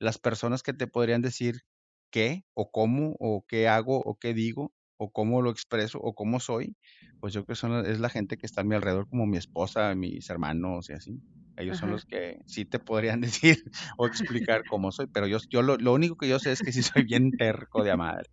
las 0.00 0.18
personas 0.18 0.62
que 0.62 0.74
te 0.74 0.86
podrían 0.88 1.22
decir 1.22 1.62
qué 2.10 2.44
o 2.54 2.70
cómo 2.70 3.16
o 3.20 3.44
qué 3.48 3.68
hago 3.68 3.98
o 4.00 4.16
qué 4.18 4.34
digo 4.34 4.72
o 4.98 5.10
cómo 5.12 5.42
lo 5.42 5.50
expreso 5.50 5.98
o 6.00 6.14
cómo 6.14 6.40
soy, 6.40 6.76
pues 7.20 7.34
yo 7.34 7.44
creo 7.44 7.54
que 7.54 7.60
son, 7.60 7.86
es 7.86 8.00
la 8.00 8.10
gente 8.10 8.36
que 8.38 8.46
está 8.46 8.62
a 8.62 8.64
mi 8.64 8.74
alrededor, 8.76 9.08
como 9.08 9.26
mi 9.26 9.38
esposa, 9.38 9.94
mis 9.96 10.28
hermanos 10.30 10.90
y 10.90 10.94
así. 10.94 11.22
Ellos 11.56 11.78
son 11.78 11.90
los 11.90 12.04
que 12.04 12.38
sí 12.46 12.64
te 12.64 12.78
podrían 12.78 13.20
decir 13.20 13.64
o 13.96 14.06
explicar 14.06 14.64
cómo 14.68 14.92
soy, 14.92 15.06
pero 15.06 15.26
yo, 15.26 15.38
yo 15.48 15.62
lo, 15.62 15.76
lo 15.76 15.92
único 15.92 16.16
que 16.16 16.28
yo 16.28 16.38
sé 16.38 16.52
es 16.52 16.62
que 16.62 16.72
sí 16.72 16.82
soy 16.82 17.04
bien 17.04 17.30
terco 17.32 17.84
de 17.84 17.90
a 17.90 17.96
madre. 17.96 18.30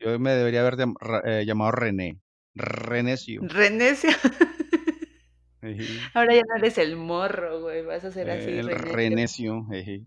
Yo 0.00 0.18
me 0.18 0.30
debería 0.30 0.60
haber 0.60 0.76
eh, 1.24 1.44
llamado 1.44 1.72
René. 1.72 2.20
Renecio. 2.54 3.40
Renecio. 3.42 4.10
Ejí. 5.62 5.98
Ahora 6.14 6.34
ya 6.34 6.42
no 6.48 6.56
eres 6.56 6.78
el 6.78 6.96
morro, 6.96 7.60
güey. 7.60 7.84
Vas 7.84 8.04
a 8.04 8.12
ser 8.12 8.30
así, 8.30 8.50
El 8.50 8.68
Renecio. 8.68 9.66
Renecio. 9.68 10.06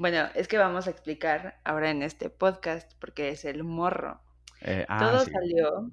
Bueno, 0.00 0.28
es 0.36 0.46
que 0.46 0.58
vamos 0.58 0.86
a 0.86 0.90
explicar 0.90 1.60
ahora 1.64 1.90
en 1.90 2.04
este 2.04 2.30
podcast 2.30 2.92
porque 3.00 3.30
es 3.30 3.44
el 3.44 3.64
morro. 3.64 4.20
Eh, 4.60 4.86
ah, 4.88 5.00
Todo 5.00 5.24
sí. 5.24 5.32
salió 5.32 5.90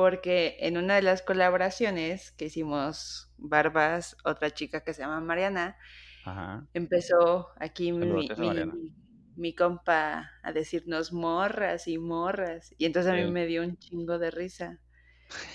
porque 0.00 0.56
en 0.60 0.78
una 0.78 0.94
de 0.94 1.02
las 1.02 1.20
colaboraciones 1.20 2.32
que 2.32 2.46
hicimos 2.46 3.30
Barbas, 3.36 4.16
otra 4.24 4.50
chica 4.50 4.82
que 4.82 4.94
se 4.94 5.02
llama 5.02 5.20
Mariana, 5.20 5.76
Ajá. 6.24 6.66
empezó 6.72 7.50
aquí 7.58 7.92
mi, 7.92 9.54
compa 9.54 10.30
a 10.42 10.52
decirnos 10.52 11.12
morras 11.12 11.86
y 11.86 11.98
morras. 11.98 12.74
Y 12.78 12.86
entonces 12.86 13.12
a 13.12 13.14
mí 13.14 13.26
Sí. 13.26 13.30
me 13.30 13.44
dio 13.44 13.62
un 13.62 13.76
chingo 13.76 14.18
de 14.18 14.30
risa. 14.30 14.80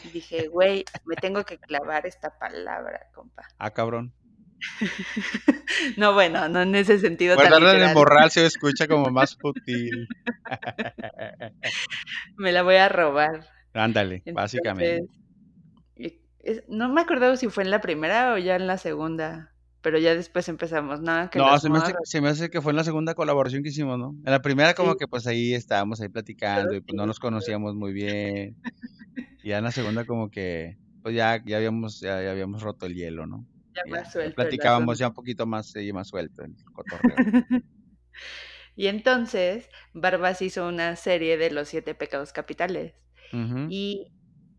Y 0.04 0.10
dije, 0.10 0.48
güey, 0.48 0.86
me 1.06 1.16
tengo 1.16 1.44
que 1.44 1.58
clavar 1.58 2.06
esta 2.06 2.38
palabra, 2.38 3.08
compa. 3.16 3.48
Ah, 3.58 3.72
cabrón. 3.72 4.14
No, 5.98 6.14
bueno, 6.14 6.48
no 6.50 6.62
en 6.62 6.76
ese 6.76 7.00
sentido 7.00 7.36
Guardarla 7.36 7.76
en 7.76 7.82
el 7.82 7.94
morral 7.96 8.30
se 8.30 8.46
escucha 8.46 8.88
como 8.88 9.10
más 9.10 9.38
sutil. 9.42 10.08
Me 12.38 12.52
la 12.52 12.62
voy 12.62 12.76
a 12.76 12.90
robar. 12.90 13.55
Ándale, 13.76 14.26
básicamente. 14.32 15.02
Entonces, 15.02 15.10
y- 15.96 16.22
es- 16.40 16.64
no 16.70 16.90
me 16.90 17.02
acuerdo 17.02 17.36
si 17.38 17.50
fue 17.50 17.64
en 17.64 17.72
la 17.72 17.82
primera 17.82 18.34
o 18.34 18.38
ya 18.38 18.56
en 18.56 18.68
la 18.68 18.78
segunda, 18.78 19.56
pero 19.82 19.98
ya 20.00 20.16
después 20.16 20.50
empezamos, 20.50 21.02
no, 21.02 21.30
que 21.32 21.40
No, 21.40 21.58
se 21.60 21.70
me, 21.70 21.80
hace, 21.80 21.94
se 22.04 22.22
me 22.22 22.30
hace 22.30 22.50
que 22.50 22.62
fue 22.62 22.72
en 22.72 22.78
la 22.78 22.84
segunda 22.86 23.14
colaboración 23.14 23.62
que 23.62 23.70
hicimos, 23.70 24.00
¿no? 24.00 24.16
En 24.24 24.32
la 24.32 24.42
primera 24.42 24.74
como 24.74 24.96
sí, 24.96 24.98
que 24.98 25.08
pues 25.08 25.28
ahí 25.28 25.54
estábamos 25.54 26.00
ahí 26.00 26.08
platicando 26.08 26.76
y 26.76 26.82
pues 26.82 26.96
no 26.96 27.06
nos 27.06 27.20
conocíamos 27.20 27.76
muy 27.76 27.92
bien. 27.94 28.58
Y 29.42 29.50
ya 29.50 29.60
en 29.60 29.66
la 29.66 29.72
segunda 29.72 30.06
como 30.06 30.30
que 30.32 30.78
pues 31.02 31.16
ya, 31.16 31.42
ya 31.46 31.58
habíamos 31.58 32.00
ya, 32.00 32.22
ya 32.24 32.32
habíamos 32.32 32.62
roto 32.64 32.86
el 32.88 32.96
hielo, 32.96 33.28
¿no? 33.28 33.48
ya 33.76 33.82
Y 33.84 33.92
más 33.92 34.12
ya 34.22 34.32
suelto 34.32 34.48
el 34.48 34.56
platicábamos 34.60 35.00
ya 35.00 35.10
un 35.10 35.14
poquito 35.14 35.46
más, 35.48 35.72
sí, 35.72 35.94
más 35.94 36.10
suelto 36.10 36.44
el 36.44 36.56
cotorreo. 36.74 37.24
Y 38.76 38.88
entonces, 38.88 39.70
Barbas 39.94 40.42
hizo 40.42 40.68
una 40.68 40.96
serie 40.96 41.38
de 41.38 41.52
los 41.52 41.70
siete 41.70 41.96
pecados 41.96 42.34
capitales 42.34 42.94
Ujú, 43.34 43.62
y 43.68 44.12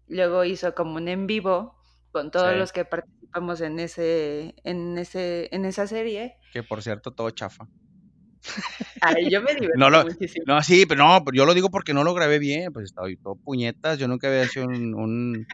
luego 0.09 0.45
hizo 0.45 0.75
como 0.75 0.97
un 0.97 1.09
en 1.09 1.27
vivo 1.27 1.77
con 2.13 2.31
todos 2.31 2.55
Sí, 2.55 2.59
los 2.59 2.73
que 2.73 2.85
participamos 2.85 3.61
en 3.61 3.81
ese, 3.81 4.55
en 4.65 4.99
ese, 4.99 5.49
en 5.55 5.65
esa 5.67 5.87
serie. 5.87 6.37
que 6.51 6.65
por 6.65 6.83
cierto 6.83 7.13
todo 7.13 7.31
chafa. 7.31 7.71
Ay, 9.01 9.31
yo 9.31 9.41
me 9.43 9.55
divertí 9.61 9.79
No 9.79 9.91
lo, 9.91 10.05
muchísimo. 10.05 10.47
no, 10.47 10.63
sí, 10.63 10.87
pero 10.87 11.05
no, 11.07 11.25
pero 11.25 11.37
yo 11.37 11.45
lo 11.47 11.55
digo 11.55 11.71
porque 11.71 11.95
no 11.95 12.05
lo 12.05 12.15
grabé 12.15 12.39
bien, 12.39 12.73
pues 12.73 12.87
estaba 12.87 13.09
ahí 13.09 13.17
todo 13.17 13.37
puñetas, 13.37 13.99
yo 13.99 14.09
nunca 14.09 14.29
había 14.29 14.45
hecho 14.45 14.65
un, 14.65 14.95
un, 14.95 15.47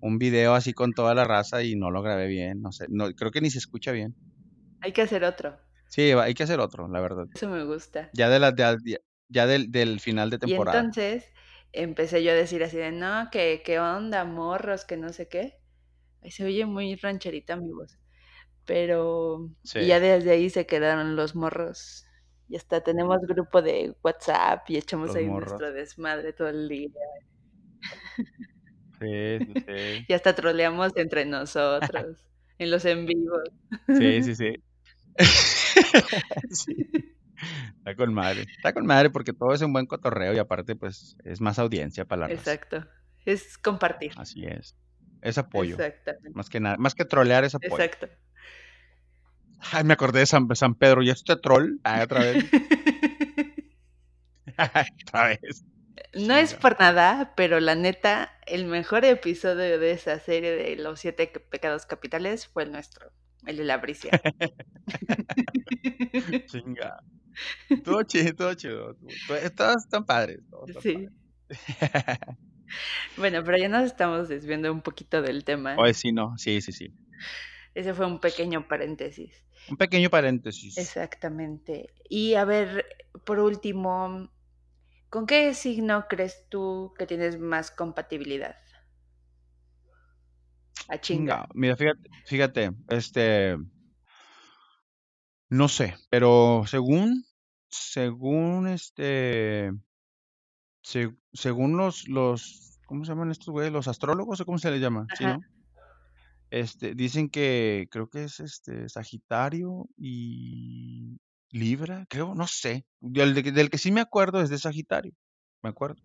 un 0.00 0.18
video 0.18 0.54
así 0.54 0.72
con 0.74 0.94
toda 0.94 1.14
la 1.14 1.24
raza 1.24 1.62
y 1.64 1.76
no 1.76 1.90
lo 1.90 2.02
grabé 2.02 2.26
bien, 2.28 2.62
no 2.62 2.72
sé, 2.72 2.86
no, 2.90 3.10
creo 3.12 3.30
que 3.32 3.40
ni 3.40 3.50
se 3.50 3.58
escucha 3.58 3.92
bien. 3.92 4.16
Hay 4.80 4.92
que 4.92 5.00
hacer 5.02 5.24
otro. 5.24 5.58
Sí, 5.88 6.10
hay 6.12 6.34
que 6.34 6.42
hacer 6.42 6.58
otro, 6.60 6.88
la 6.88 7.00
verdad. 7.00 7.26
Eso 7.34 7.48
me 7.48 7.64
gusta. 7.64 8.10
Ya 8.12 8.28
de 8.30 8.38
la, 8.40 8.52
de- 8.52 9.00
ya, 9.28 9.46
del, 9.46 9.70
del 9.72 10.00
final 10.00 10.30
de 10.30 10.38
Y 10.38 10.40
temporada. 10.40 10.82
entonces 10.82 11.24
empecé 11.72 12.22
yo 12.22 12.32
a 12.32 12.34
decir 12.34 12.62
así 12.62 12.76
de, 12.76 12.92
no, 12.92 13.28
que 13.30 13.62
qué 13.64 13.80
onda, 13.80 14.24
morros, 14.24 14.84
que 14.84 14.96
no 14.96 15.12
sé 15.12 15.28
qué. 15.28 15.58
Ay, 16.22 16.30
se 16.30 16.44
oye 16.44 16.66
muy 16.66 16.94
rancherita 16.96 17.56
mi 17.56 17.70
voz. 17.72 17.98
Pero, 18.64 19.50
y 19.74 19.86
ya 19.86 20.00
desde 20.00 20.30
ahí 20.32 20.50
se 20.50 20.66
quedaron 20.66 21.16
los 21.16 21.34
morros. 21.34 22.06
Y 22.48 22.56
hasta 22.56 22.82
tenemos 22.82 23.20
grupo 23.22 23.62
de 23.62 23.96
WhatsApp 24.02 24.68
y 24.70 24.76
echamos 24.76 25.08
los 25.08 25.16
ahí 25.16 25.26
morros. 25.26 25.60
nuestro 25.60 25.72
desmadre 25.72 26.32
todo 26.32 26.48
el 26.48 26.68
día. 26.68 26.90
Sí, 29.00 29.40
sí, 29.46 29.54
sí. 29.66 30.06
Y 30.08 30.12
hasta 30.12 30.34
troleamos 30.34 30.92
entre 30.96 31.24
nosotros, 31.24 32.26
en 32.58 32.70
los 32.70 32.84
en 32.84 33.06
vivos. 33.06 33.48
Sí, 33.92 34.22
sí, 34.22 34.34
sí. 34.36 34.62
Sí, 36.50 36.74
Está 37.78 37.96
con 37.96 38.14
madre. 38.14 38.46
Está 38.56 38.72
con 38.72 38.86
madre 38.86 39.10
porque 39.10 39.32
todo 39.32 39.52
es 39.52 39.62
un 39.62 39.72
buen 39.72 39.86
cotorreo 39.86 40.32
y 40.32 40.38
aparte 40.38 40.76
pues 40.76 41.16
es 41.24 41.40
más 41.40 41.58
audiencia 41.58 42.04
para 42.04 42.20
la 42.20 42.28
raza. 42.28 42.52
Exacto. 42.52 42.86
Es 43.24 43.58
compartir. 43.58 44.12
Así 44.16 44.44
es. 44.44 44.76
Es 45.20 45.38
apoyo. 45.38 45.74
Exactamente. 45.74 46.30
Más 46.30 46.48
que 46.48 46.60
nada, 46.60 46.76
más 46.78 46.94
que 46.94 47.04
trolear 47.04 47.44
es 47.44 47.54
apoyo. 47.54 47.82
Exacto. 47.82 48.08
Ay, 49.70 49.84
me 49.84 49.92
acordé 49.92 50.20
de 50.20 50.26
San, 50.26 50.48
San 50.56 50.74
Pedro. 50.74 51.02
¿Y 51.02 51.10
este 51.10 51.36
troll? 51.36 51.76
Ah, 51.84 52.02
otra 52.02 52.20
vez. 52.20 52.44
otra 55.06 55.28
vez. 55.28 55.64
No 56.14 56.34
es 56.36 56.54
por 56.54 56.78
nada, 56.78 57.32
pero 57.36 57.60
la 57.60 57.74
neta, 57.74 58.32
el 58.46 58.66
mejor 58.66 59.04
episodio 59.04 59.78
de 59.78 59.92
esa 59.92 60.18
serie 60.18 60.50
de 60.52 60.76
los 60.76 61.00
siete 61.00 61.26
pecados 61.26 61.86
capitales 61.86 62.46
fue 62.46 62.64
el 62.64 62.72
nuestro, 62.72 63.10
el 63.46 63.56
de 63.56 63.64
la. 63.64 63.82
Chinga. 66.46 67.02
Todo 67.84 68.02
chido, 68.04 68.34
todo 68.34 68.54
chido. 68.54 68.94
Todo- 69.26 69.50
Todos 69.56 69.76
están 69.84 70.04
padres. 70.04 70.40
Todos 70.50 70.68
están 70.68 70.82
Sí. 70.82 70.94
padres. 70.94 71.12
Bueno, 73.18 73.44
pero 73.44 73.58
ya 73.58 73.68
nos 73.68 73.84
estamos 73.84 74.30
desviando 74.30 74.72
un 74.72 74.80
poquito 74.80 75.20
del 75.20 75.44
tema. 75.44 75.76
Oye, 75.76 75.92
sí, 75.92 76.10
no. 76.10 76.38
Sí, 76.38 76.62
sí, 76.62 76.72
sí. 76.72 76.94
Ese 77.74 77.92
fue 77.92 78.06
un 78.06 78.18
pequeño 78.18 78.66
paréntesis. 78.66 79.44
Un 79.68 79.76
pequeño 79.76 80.08
paréntesis. 80.08 80.78
Exactamente. 80.78 81.92
Y 82.08 82.32
a 82.34 82.46
ver, 82.46 82.86
por 83.26 83.40
último, 83.40 84.30
¿con 85.10 85.26
qué 85.26 85.52
signo 85.52 86.06
crees 86.08 86.46
tú 86.48 86.94
que 86.98 87.04
tienes 87.06 87.38
más 87.38 87.70
compatibilidad? 87.70 88.56
A 90.88 90.98
chinga. 91.00 91.34
Chinga. 91.44 91.48
Mira, 91.54 91.76
fíjate, 91.76 92.08
fíjate, 92.26 92.70
este, 92.88 93.56
no 95.48 95.68
sé, 95.68 95.94
pero 96.10 96.64
según, 96.66 97.24
según 97.68 98.68
este, 98.68 99.70
se- 100.82 101.14
según 101.32 101.76
los, 101.76 102.08
los, 102.08 102.78
¿cómo 102.86 103.04
se 103.04 103.10
llaman 103.12 103.30
estos 103.30 103.48
güeyes? 103.50 103.72
Los 103.72 103.88
astrólogos 103.88 104.40
o 104.40 104.44
cómo 104.46 104.58
se 104.58 104.70
les 104.70 104.80
llama, 104.80 105.06
¿sí, 105.16 105.24
Ajá. 105.24 105.34
no? 105.34 105.40
Este, 106.50 106.94
dicen 106.94 107.30
que 107.30 107.88
creo 107.90 108.08
que 108.10 108.24
es 108.24 108.40
este 108.40 108.88
Sagitario 108.88 109.86
y 109.96 111.18
Libra, 111.50 112.04
creo, 112.08 112.34
no 112.34 112.46
sé. 112.46 112.84
Del, 113.00 113.34
de- 113.34 113.52
del 113.52 113.70
que 113.70 113.78
sí 113.78 113.90
me 113.90 114.00
acuerdo 114.02 114.40
es 114.40 114.50
de 114.50 114.58
Sagitario, 114.58 115.12
me 115.62 115.70
acuerdo. 115.70 116.02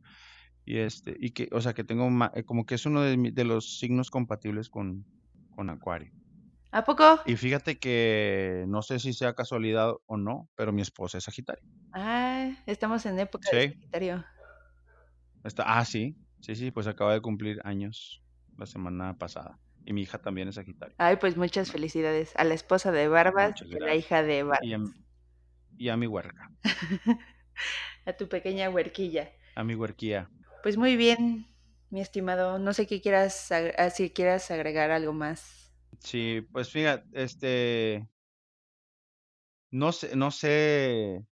Y 0.67 0.79
este, 0.79 1.15
y 1.17 1.31
que, 1.31 1.47
o 1.53 1.61
sea, 1.61 1.73
que 1.73 1.85
tengo 1.85 2.09
ma- 2.09 2.29
eh, 2.35 2.43
como 2.43 2.65
que 2.65 2.75
es 2.75 2.85
uno 2.85 3.01
de, 3.01 3.15
de 3.31 3.43
los 3.45 3.77
signos 3.79 4.11
compatibles 4.11 4.69
con, 4.69 5.07
con 5.49 5.69
Acuario. 5.69 6.11
¿A 6.73 6.83
poco? 6.83 7.19
Y 7.25 7.37
fíjate 7.37 7.77
que 7.79 8.65
no 8.67 8.81
sé 8.81 8.99
si 8.99 9.13
sea 9.13 9.33
casualidad 9.33 9.93
o 10.05 10.17
no, 10.17 10.49
pero 10.55 10.73
mi 10.73 10.81
esposa 10.81 11.17
es 11.19 11.23
Sagitario. 11.23 11.63
Ah, 11.93 12.51
estamos 12.65 13.05
en 13.05 13.17
época 13.17 13.49
de 13.53 13.69
Sagitario. 13.69 14.25
está, 15.43 15.63
ah, 15.65 15.85
sí, 15.85 16.17
sí, 16.41 16.55
sí, 16.55 16.71
pues 16.71 16.87
acaba 16.87 17.13
de 17.13 17.21
cumplir 17.21 17.59
años 17.63 18.21
la 18.57 18.65
semana 18.65 19.17
pasada. 19.17 19.57
Y 19.85 19.93
mi 19.93 20.01
hija 20.01 20.17
también 20.19 20.49
es 20.49 20.55
Sagitario. 20.55 20.95
Ay, 20.97 21.15
pues 21.15 21.37
muchas 21.37 21.71
felicidades 21.71 22.33
a 22.35 22.43
la 22.43 22.53
esposa 22.55 22.91
de 22.91 23.07
Barbas 23.07 23.53
y 23.61 23.75
a 23.75 23.85
la 23.85 23.95
hija 23.95 24.21
de 24.23 24.43
Y 24.61 24.73
a, 24.73 24.77
Barbas. 24.79 24.95
y 25.77 25.89
a 25.89 25.97
mi 25.97 26.07
huerca, 26.07 26.51
a 28.05 28.13
tu 28.13 28.27
pequeña 28.27 28.69
huerquilla. 28.69 29.31
a 29.55 29.63
mi 29.63 29.75
huerquía. 29.75 30.29
Pues 30.67 30.75
muy 30.75 30.97
bien, 30.97 31.47
mi 31.91 32.01
estimado. 32.01 32.59
No 32.59 32.73
sé 32.73 32.87
qué 32.87 32.99
quieras, 32.99 33.53
ah, 33.53 33.89
si 33.89 34.09
quieras 34.09 34.51
agregar 34.51 34.91
algo 34.91 35.13
más. 35.13 35.71
Sí, 35.99 36.41
pues 36.51 36.69
fíjate, 36.71 37.07
este, 37.13 38.07
no 39.71 39.91
sé, 39.91 40.15
no 40.15 40.31
sé, 40.31 41.25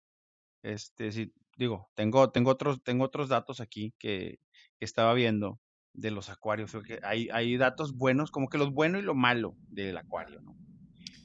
este, 0.62 1.12
si, 1.12 1.34
digo, 1.58 1.90
tengo, 1.94 2.30
tengo 2.32 2.50
otros, 2.50 2.82
tengo 2.84 3.04
otros 3.04 3.28
datos 3.30 3.60
aquí 3.60 3.94
que, 3.98 4.40
que 4.78 4.84
estaba 4.84 5.14
viendo 5.14 5.60
de 5.94 6.12
los 6.12 6.30
acuarios. 6.30 6.72
Que 6.86 7.00
hay, 7.02 7.28
hay 7.32 7.56
datos 7.56 7.94
buenos, 7.96 8.30
como 8.30 8.48
que 8.48 8.58
los 8.58 8.72
bueno 8.72 8.98
y 8.98 9.02
lo 9.02 9.14
malo 9.14 9.56
del 9.68 9.98
acuario, 9.98 10.40
¿no? 10.42 10.56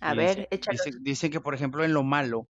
A 0.02 0.14
Y 0.14 0.18
ver, 0.20 0.36
dice, 0.36 0.48
échalos. 0.52 0.86
dice, 0.86 0.92
dice 1.02 1.30
que, 1.30 1.42
por 1.42 1.56
ejemplo, 1.56 1.84
en 1.86 1.94
lo 1.94 2.04
malo, 2.04 2.50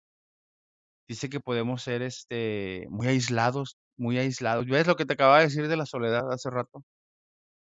dice 1.08 1.30
que 1.30 1.40
podemos 1.40 1.82
ser, 1.84 2.02
este, 2.02 2.88
muy 2.90 3.08
aislados, 3.08 3.78
muy 3.98 4.18
aislados. 4.20 4.66
¿Ves 4.68 4.88
lo 4.88 4.96
que 4.96 5.06
te 5.06 5.14
acababa 5.14 5.40
de 5.40 5.46
decir 5.46 5.68
de 5.68 5.78
la 5.78 5.86
soledad 5.86 6.32
hace 6.32 6.50
rato? 6.50 6.84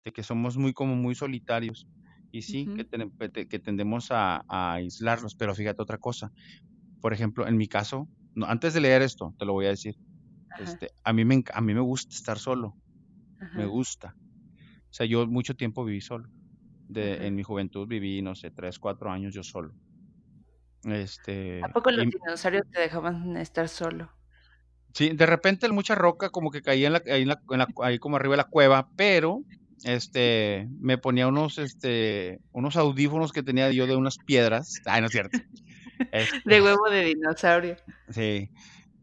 De 0.04 0.12
que 0.12 0.22
somos 0.22 0.56
muy, 0.56 0.72
como 0.72 0.94
muy 0.96 1.14
solitarios. 1.14 1.88
Y 2.32 2.42
sí, 2.42 2.70
que, 2.74 2.84
te- 2.84 3.48
que 3.48 3.58
tendemos 3.58 4.10
a, 4.10 4.42
a 4.48 4.74
aislarnos, 4.74 5.34
pero 5.36 5.54
fíjate 5.54 5.82
otra 5.82 5.98
cosa. 5.98 6.30
Por 7.00 7.12
ejemplo, 7.14 7.46
en 7.48 7.56
mi 7.58 7.68
caso, 7.68 8.08
no, 8.34 8.46
antes 8.46 8.74
de 8.74 8.80
leer 8.82 9.02
esto, 9.02 9.34
te 9.38 9.46
lo 9.46 9.52
voy 9.54 9.66
a 9.66 9.70
decir, 9.70 9.94
este, 10.56 10.90
a 11.04 11.12
mí 11.14 11.24
me, 11.24 11.44
a 11.54 11.60
mí 11.62 11.74
me 11.74 11.80
gusta 11.80 12.14
estar 12.16 12.38
solo, 12.38 12.78
me 13.54 13.66
gusta. 13.66 14.16
O 14.90 14.94
sea, 14.94 15.06
yo 15.06 15.26
mucho 15.26 15.54
tiempo 15.56 15.84
viví 15.84 16.00
solo. 16.02 16.30
De, 16.88 17.26
en 17.26 17.34
mi 17.36 17.42
juventud 17.44 17.86
viví, 17.88 18.22
no 18.22 18.34
sé, 18.36 18.50
tres, 18.52 18.78
cuatro 18.80 19.10
años 19.10 19.34
yo 19.34 19.42
solo. 19.44 19.76
¿A 21.60 21.68
Este, 21.68 21.72
poco 21.72 21.90
los 21.90 22.06
y 22.06 22.10
dinosaurios 22.10 22.62
te 22.70 22.80
dejaban 22.80 23.36
estar 23.36 23.68
solo? 23.68 24.15
Sí, 24.94 25.10
de 25.10 25.26
repente 25.26 25.68
mucha 25.70 25.94
roca 25.94 26.30
como 26.30 26.50
que 26.50 26.62
caía 26.62 26.86
en 26.88 26.94
la, 26.94 27.02
ahí, 27.06 27.22
en 27.22 27.28
la- 27.28 27.42
en 27.50 27.58
la- 27.58 27.68
ahí 27.82 27.98
como 27.98 28.16
arriba 28.16 28.32
de 28.34 28.38
la 28.38 28.44
cueva, 28.44 28.90
pero 28.96 29.42
este, 29.84 30.66
me 30.80 30.98
ponía 30.98 31.28
unos, 31.28 31.58
este, 31.58 32.40
unos 32.52 32.76
audífonos 32.76 33.32
que 33.32 33.42
tenía 33.42 33.70
yo 33.72 33.86
de 33.86 33.96
unas 33.96 34.16
piedras. 34.18 34.80
Ay, 34.86 35.00
no 35.00 35.06
es 35.08 35.12
cierto. 35.12 35.38
Este, 36.12 36.40
De 36.44 36.62
huevo 36.62 36.88
de 36.90 37.04
dinosaurio. 37.04 37.76
sí, 38.08 38.50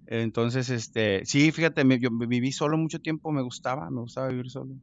entonces, 0.07 0.69
este, 0.69 1.25
sí, 1.25 1.51
fíjate, 1.51 1.83
me- 1.85 1.99
yo 1.99 2.09
viví 2.11 2.51
solo 2.51 2.77
mucho 2.77 2.99
tiempo, 2.99 3.31
me 3.31 3.41
gustaba, 3.43 3.89
me 3.91 4.01
gustaba 4.01 4.29
vivir 4.29 4.49
solo. 4.51 4.75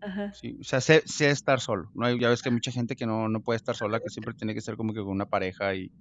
Ajá, 0.00 0.32
Sí, 0.34 0.58
o 0.60 0.64
sea, 0.64 0.80
sé, 0.80 1.02
sé 1.06 1.30
estar 1.30 1.60
solo. 1.60 1.90
No 1.94 2.06
hay- 2.06 2.18
ya 2.20 2.28
ves 2.28 2.42
que 2.42 2.48
hay 2.48 2.54
mucha 2.54 2.72
gente 2.72 2.96
que 2.96 3.06
no, 3.06 3.28
no 3.28 3.40
puede 3.42 3.56
estar 3.58 3.76
sola, 3.76 4.00
que 4.00 4.10
siempre 4.10 4.34
tiene 4.34 4.54
que 4.54 4.60
ser 4.62 4.76
como 4.76 4.92
que 4.94 5.00
con 5.00 5.10
una 5.10 5.26
pareja 5.26 5.74
y, 5.74 5.92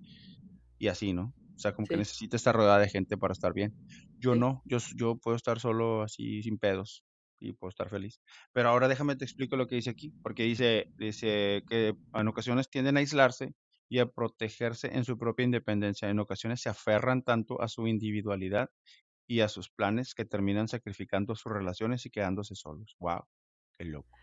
y 0.80 0.88
así, 0.90 1.14
¿no? 1.14 1.34
O 1.62 1.70
sea, 1.70 1.76
como 1.76 1.88
que 1.88 1.96
necesita 1.96 2.38
estar 2.38 2.56
rodeada 2.56 2.80
de 2.80 2.90
gente 2.90 3.18
para 3.18 3.34
estar 3.34 3.54
bien. 3.54 3.72
Yo 4.18 4.34
sí. 4.34 4.40
no, 4.40 4.64
yo, 4.66 4.80
yo 4.96 5.18
puedo 5.18 5.38
estar 5.38 5.60
solo 5.60 6.02
así 6.02 6.42
sin 6.42 6.58
pedos 6.58 7.04
y 7.40 7.54
puedo 7.54 7.70
estar 7.70 7.88
feliz. 7.88 8.20
Pero 8.52 8.70
ahora 8.70 8.88
déjame 8.88 9.16
te 9.16 9.26
explico 9.26 9.56
lo 9.58 9.68
que 9.68 9.76
dice 9.76 9.92
aquí, 9.92 10.12
porque 10.24 10.42
dice, 10.42 10.92
dice 10.98 11.62
que 11.70 11.94
en 12.16 12.28
ocasiones 12.28 12.68
tienden 12.68 12.98
a 12.98 13.02
aislarse 13.02 13.54
y 13.88 14.00
a 14.00 14.08
protegerse 14.08 14.88
en 14.92 15.06
su 15.06 15.20
propia 15.20 15.44
independencia. 15.44 16.10
En 16.10 16.18
ocasiones 16.18 16.62
se 16.62 16.70
aferran 16.70 17.22
tanto 17.22 17.62
a 17.62 17.68
su 17.68 17.86
individualidad 17.86 18.72
y 19.28 19.42
a 19.42 19.48
sus 19.48 19.70
planes 19.70 20.16
que 20.16 20.26
terminan 20.26 20.68
sacrificando 20.68 21.36
sus 21.36 21.52
relaciones 21.52 22.08
y 22.08 22.10
quedándose 22.10 22.56
solos. 22.56 22.96
Wow, 22.98 23.22
qué 23.78 23.86
loco. 23.86 24.18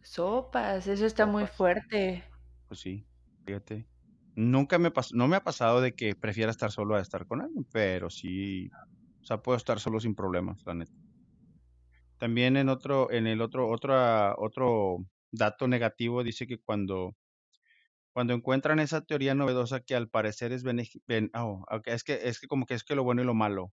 Sopas, 0.00 0.86
eso 0.86 1.04
está 1.04 1.26
muy 1.26 1.46
fuerte. 1.46 2.24
Pues 2.66 2.80
sí, 2.80 3.06
fíjate. 3.44 3.86
Nunca 4.38 4.78
me 4.78 4.92
pasó, 4.92 5.16
no 5.16 5.26
me 5.26 5.34
ha 5.34 5.42
pasado 5.42 5.80
de 5.80 5.94
que 5.96 6.14
prefiera 6.14 6.52
estar 6.52 6.70
solo 6.70 6.94
a 6.94 7.00
estar 7.00 7.26
con 7.26 7.40
alguien, 7.42 7.66
pero 7.72 8.08
sí, 8.08 8.68
o 9.20 9.24
sea, 9.24 9.42
puedo 9.42 9.56
estar 9.56 9.80
solo 9.80 9.98
sin 9.98 10.14
problemas, 10.14 10.62
la 10.64 10.74
neta. 10.74 10.92
También 12.18 12.56
en 12.56 12.68
otro, 12.68 13.10
en 13.10 13.26
el 13.26 13.40
otro, 13.40 13.68
otra, 13.68 14.36
otro 14.38 14.98
dato 15.32 15.66
negativo 15.66 16.22
dice 16.22 16.46
que 16.46 16.58
cuando, 16.58 17.16
cuando 18.12 18.34
encuentran 18.34 18.80
esa 18.80 19.00
teoría 19.02 19.34
novedosa 19.34 19.80
que 19.80 19.96
al 19.96 20.08
parecer 20.08 20.52
es 20.52 20.62
ben- 20.62 21.30
oh, 21.34 21.64
ok, 21.70 21.88
es 21.88 22.04
que, 22.04 22.20
es 22.28 22.38
que 22.40 22.46
como 22.46 22.66
que 22.66 22.74
es 22.74 22.84
que 22.84 22.94
lo 22.94 23.04
bueno 23.04 23.22
y 23.22 23.26
lo 23.26 23.34
malo. 23.34 23.72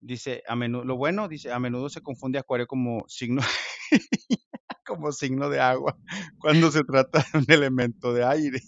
Dice, 0.00 0.44
a 0.48 0.56
menudo, 0.56 0.84
lo 0.84 0.96
bueno, 0.96 1.28
dice, 1.28 1.52
a 1.52 1.58
menudo 1.60 1.88
se 1.90 2.02
confunde 2.02 2.38
acuario 2.38 2.66
como 2.68 3.04
signo, 3.08 3.42
como 4.90 5.12
signo 5.12 5.48
de 5.50 5.60
agua, 5.60 5.98
cuando 6.38 6.70
se 6.70 6.84
trata 6.84 7.24
de 7.32 7.38
un 7.40 7.46
elemento 7.48 8.12
de 8.12 8.24
aire. 8.24 8.60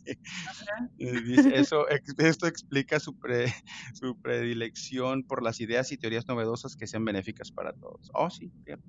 Eso, 0.98 1.86
esto 1.88 2.46
explica 2.46 3.00
su, 3.00 3.16
pre- 3.16 3.46
su 3.94 4.16
predilección 4.20 5.24
por 5.24 5.42
las 5.42 5.60
ideas 5.60 5.92
y 5.92 5.98
teorías 5.98 6.28
novedosas 6.28 6.76
que 6.76 6.86
sean 6.86 7.04
benéficas 7.04 7.50
para 7.52 7.72
todos. 7.72 8.10
Oh, 8.14 8.30
sí, 8.30 8.52
fíjate. 8.64 8.84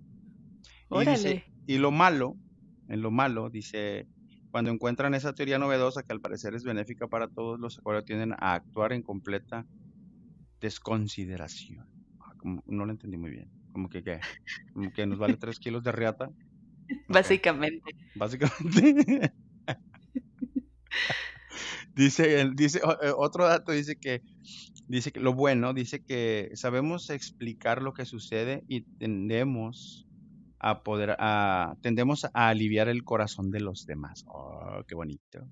Y 0.92 1.06
dice, 1.06 1.42
y 1.66 1.78
lo 1.78 1.92
malo, 1.92 2.40
en 2.88 3.02
lo 3.02 3.12
malo, 3.12 3.50
dice, 3.50 4.10
cuando 4.52 4.72
encuentran 4.72 5.14
esa 5.16 5.34
teoría 5.34 5.60
novedosa 5.60 6.04
que 6.04 6.14
al 6.14 6.22
parecer 6.22 6.56
es 6.56 6.64
benéfica 6.64 7.08
para 7.08 7.28
todos, 7.28 7.60
los 7.60 7.78
acuarios 7.80 8.06
tienden 8.06 8.34
a 8.40 8.54
actuar 8.56 8.94
en 8.94 9.04
completa 9.04 9.68
desconsideración. 10.62 11.86
Ah, 12.20 12.34
no 12.66 12.86
lo 12.86 12.92
entendí 12.92 13.18
muy 13.18 13.32
bien. 13.32 13.52
Como 13.72 13.90
que, 13.90 14.04
¿qué? 14.04 14.26
Como 14.74 14.92
que 14.92 15.06
nos 15.06 15.20
vale 15.20 15.38
tres 15.38 15.60
kilos 15.60 15.84
de 15.84 15.92
riata. 15.92 16.32
Básicamente. 17.08 17.96
básicamente. 18.16 19.34
Dice, 21.96 22.50
dice 22.56 22.80
eh, 22.80 23.12
otro 23.16 23.46
dato 23.46 23.72
dice 23.72 23.96
que 23.98 24.24
dice 24.88 25.12
que 25.12 25.20
lo 25.20 25.34
bueno 25.34 25.74
dice 25.74 26.04
que 26.04 26.50
sabemos 26.56 27.12
explicar 27.12 27.84
lo 27.84 27.94
que 27.94 28.06
sucede 28.06 28.64
y 28.68 28.82
tendemos 28.98 30.08
a 30.60 30.82
poder 30.82 31.16
a 31.20 31.76
tendemos 31.82 32.26
a 32.26 32.48
aliviar 32.50 32.90
el 32.90 33.04
corazón 33.04 33.52
de 33.52 33.60
los 33.60 33.86
demás. 33.86 34.24
Oh, 34.28 34.84
qué 34.88 34.96
bonito. 34.96 35.48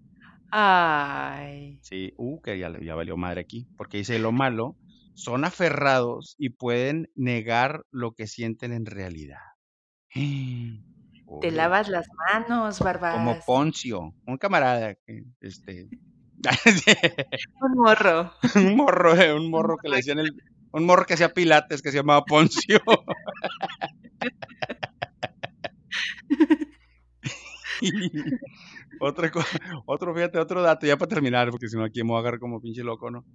Ay. 0.51 1.79
Sí, 1.81 2.13
uh, 2.17 2.41
que 2.41 2.57
ya, 2.57 2.71
ya 2.81 2.95
valió 2.95 3.17
madre 3.17 3.41
aquí, 3.41 3.67
porque 3.77 3.97
dice 3.97 4.17
lo 4.17 4.31
malo 4.31 4.77
son 5.13 5.45
aferrados 5.45 6.35
y 6.37 6.49
pueden 6.49 7.11
negar 7.15 7.85
lo 7.91 8.13
que 8.13 8.27
sienten 8.27 8.71
en 8.73 8.85
realidad. 8.85 9.37
Te 11.39 11.51
lavas 11.51 11.87
las 11.87 12.07
manos, 12.31 12.79
como 12.79 12.85
Barbas. 12.85 13.45
Poncio, 13.45 14.13
un 14.25 14.37
camarada 14.37 14.95
que 14.95 15.23
este 15.39 15.87
Un 17.61 17.73
morro. 17.75 18.33
un 18.55 18.75
morro, 18.75 19.15
eh, 19.15 19.33
un 19.33 19.49
morro 19.49 19.77
que 19.77 19.89
le 19.89 19.97
decían 19.97 20.19
el, 20.19 20.31
un 20.71 20.85
morro 20.85 21.05
que 21.05 21.13
hacía 21.13 21.33
pilates 21.33 21.81
que 21.81 21.91
se 21.91 21.97
llamaba 21.97 22.23
Poncio. 22.25 22.81
Otra 29.03 29.31
otro, 29.87 30.13
fíjate, 30.13 30.37
otro 30.39 30.61
dato, 30.61 30.85
ya 30.85 30.95
para 30.97 31.09
terminar, 31.09 31.49
porque 31.49 31.67
si 31.67 31.75
no 31.75 31.83
aquí 31.83 32.03
me 32.03 32.09
voy 32.09 32.17
a 32.17 32.19
agarrar 32.21 32.39
como 32.39 32.61
pinche 32.61 32.83
loco, 32.83 33.09
¿no? 33.09 33.25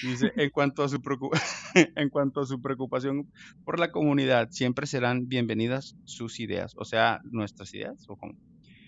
Dice, 0.00 0.32
en 0.36 0.50
cuanto 0.50 0.82
a 0.82 0.88
su 0.88 0.98
en 1.96 2.08
cuanto 2.10 2.40
a 2.40 2.46
su 2.46 2.60
preocupación 2.62 3.30
por 3.64 3.78
la 3.78 3.90
comunidad, 3.90 4.48
siempre 4.50 4.86
serán 4.86 5.28
bienvenidas 5.28 5.96
sus 6.04 6.40
ideas, 6.40 6.72
o 6.76 6.84
sea, 6.86 7.20
nuestras 7.24 7.74
ideas, 7.74 8.04
o 8.08 8.16
cómo? 8.16 8.34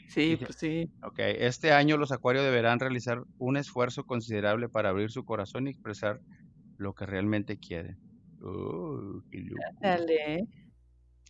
Sí, 0.06 0.36
pues 0.36 0.56
sí. 0.58 0.90
ok, 1.02 1.18
este 1.18 1.72
año 1.72 1.96
los 1.98 2.12
acuarios 2.12 2.44
deberán 2.44 2.80
realizar 2.80 3.22
un 3.38 3.56
esfuerzo 3.58 4.04
considerable 4.04 4.68
para 4.68 4.90
abrir 4.90 5.10
su 5.10 5.24
corazón 5.24 5.66
y 5.66 5.70
expresar 5.70 6.22
lo 6.78 6.94
que 6.94 7.06
realmente 7.06 7.58
quieren. 7.58 7.98
Oh, 8.40 9.22
qué 9.30 9.40
loco. 9.40 9.74
Dale. 9.80 10.46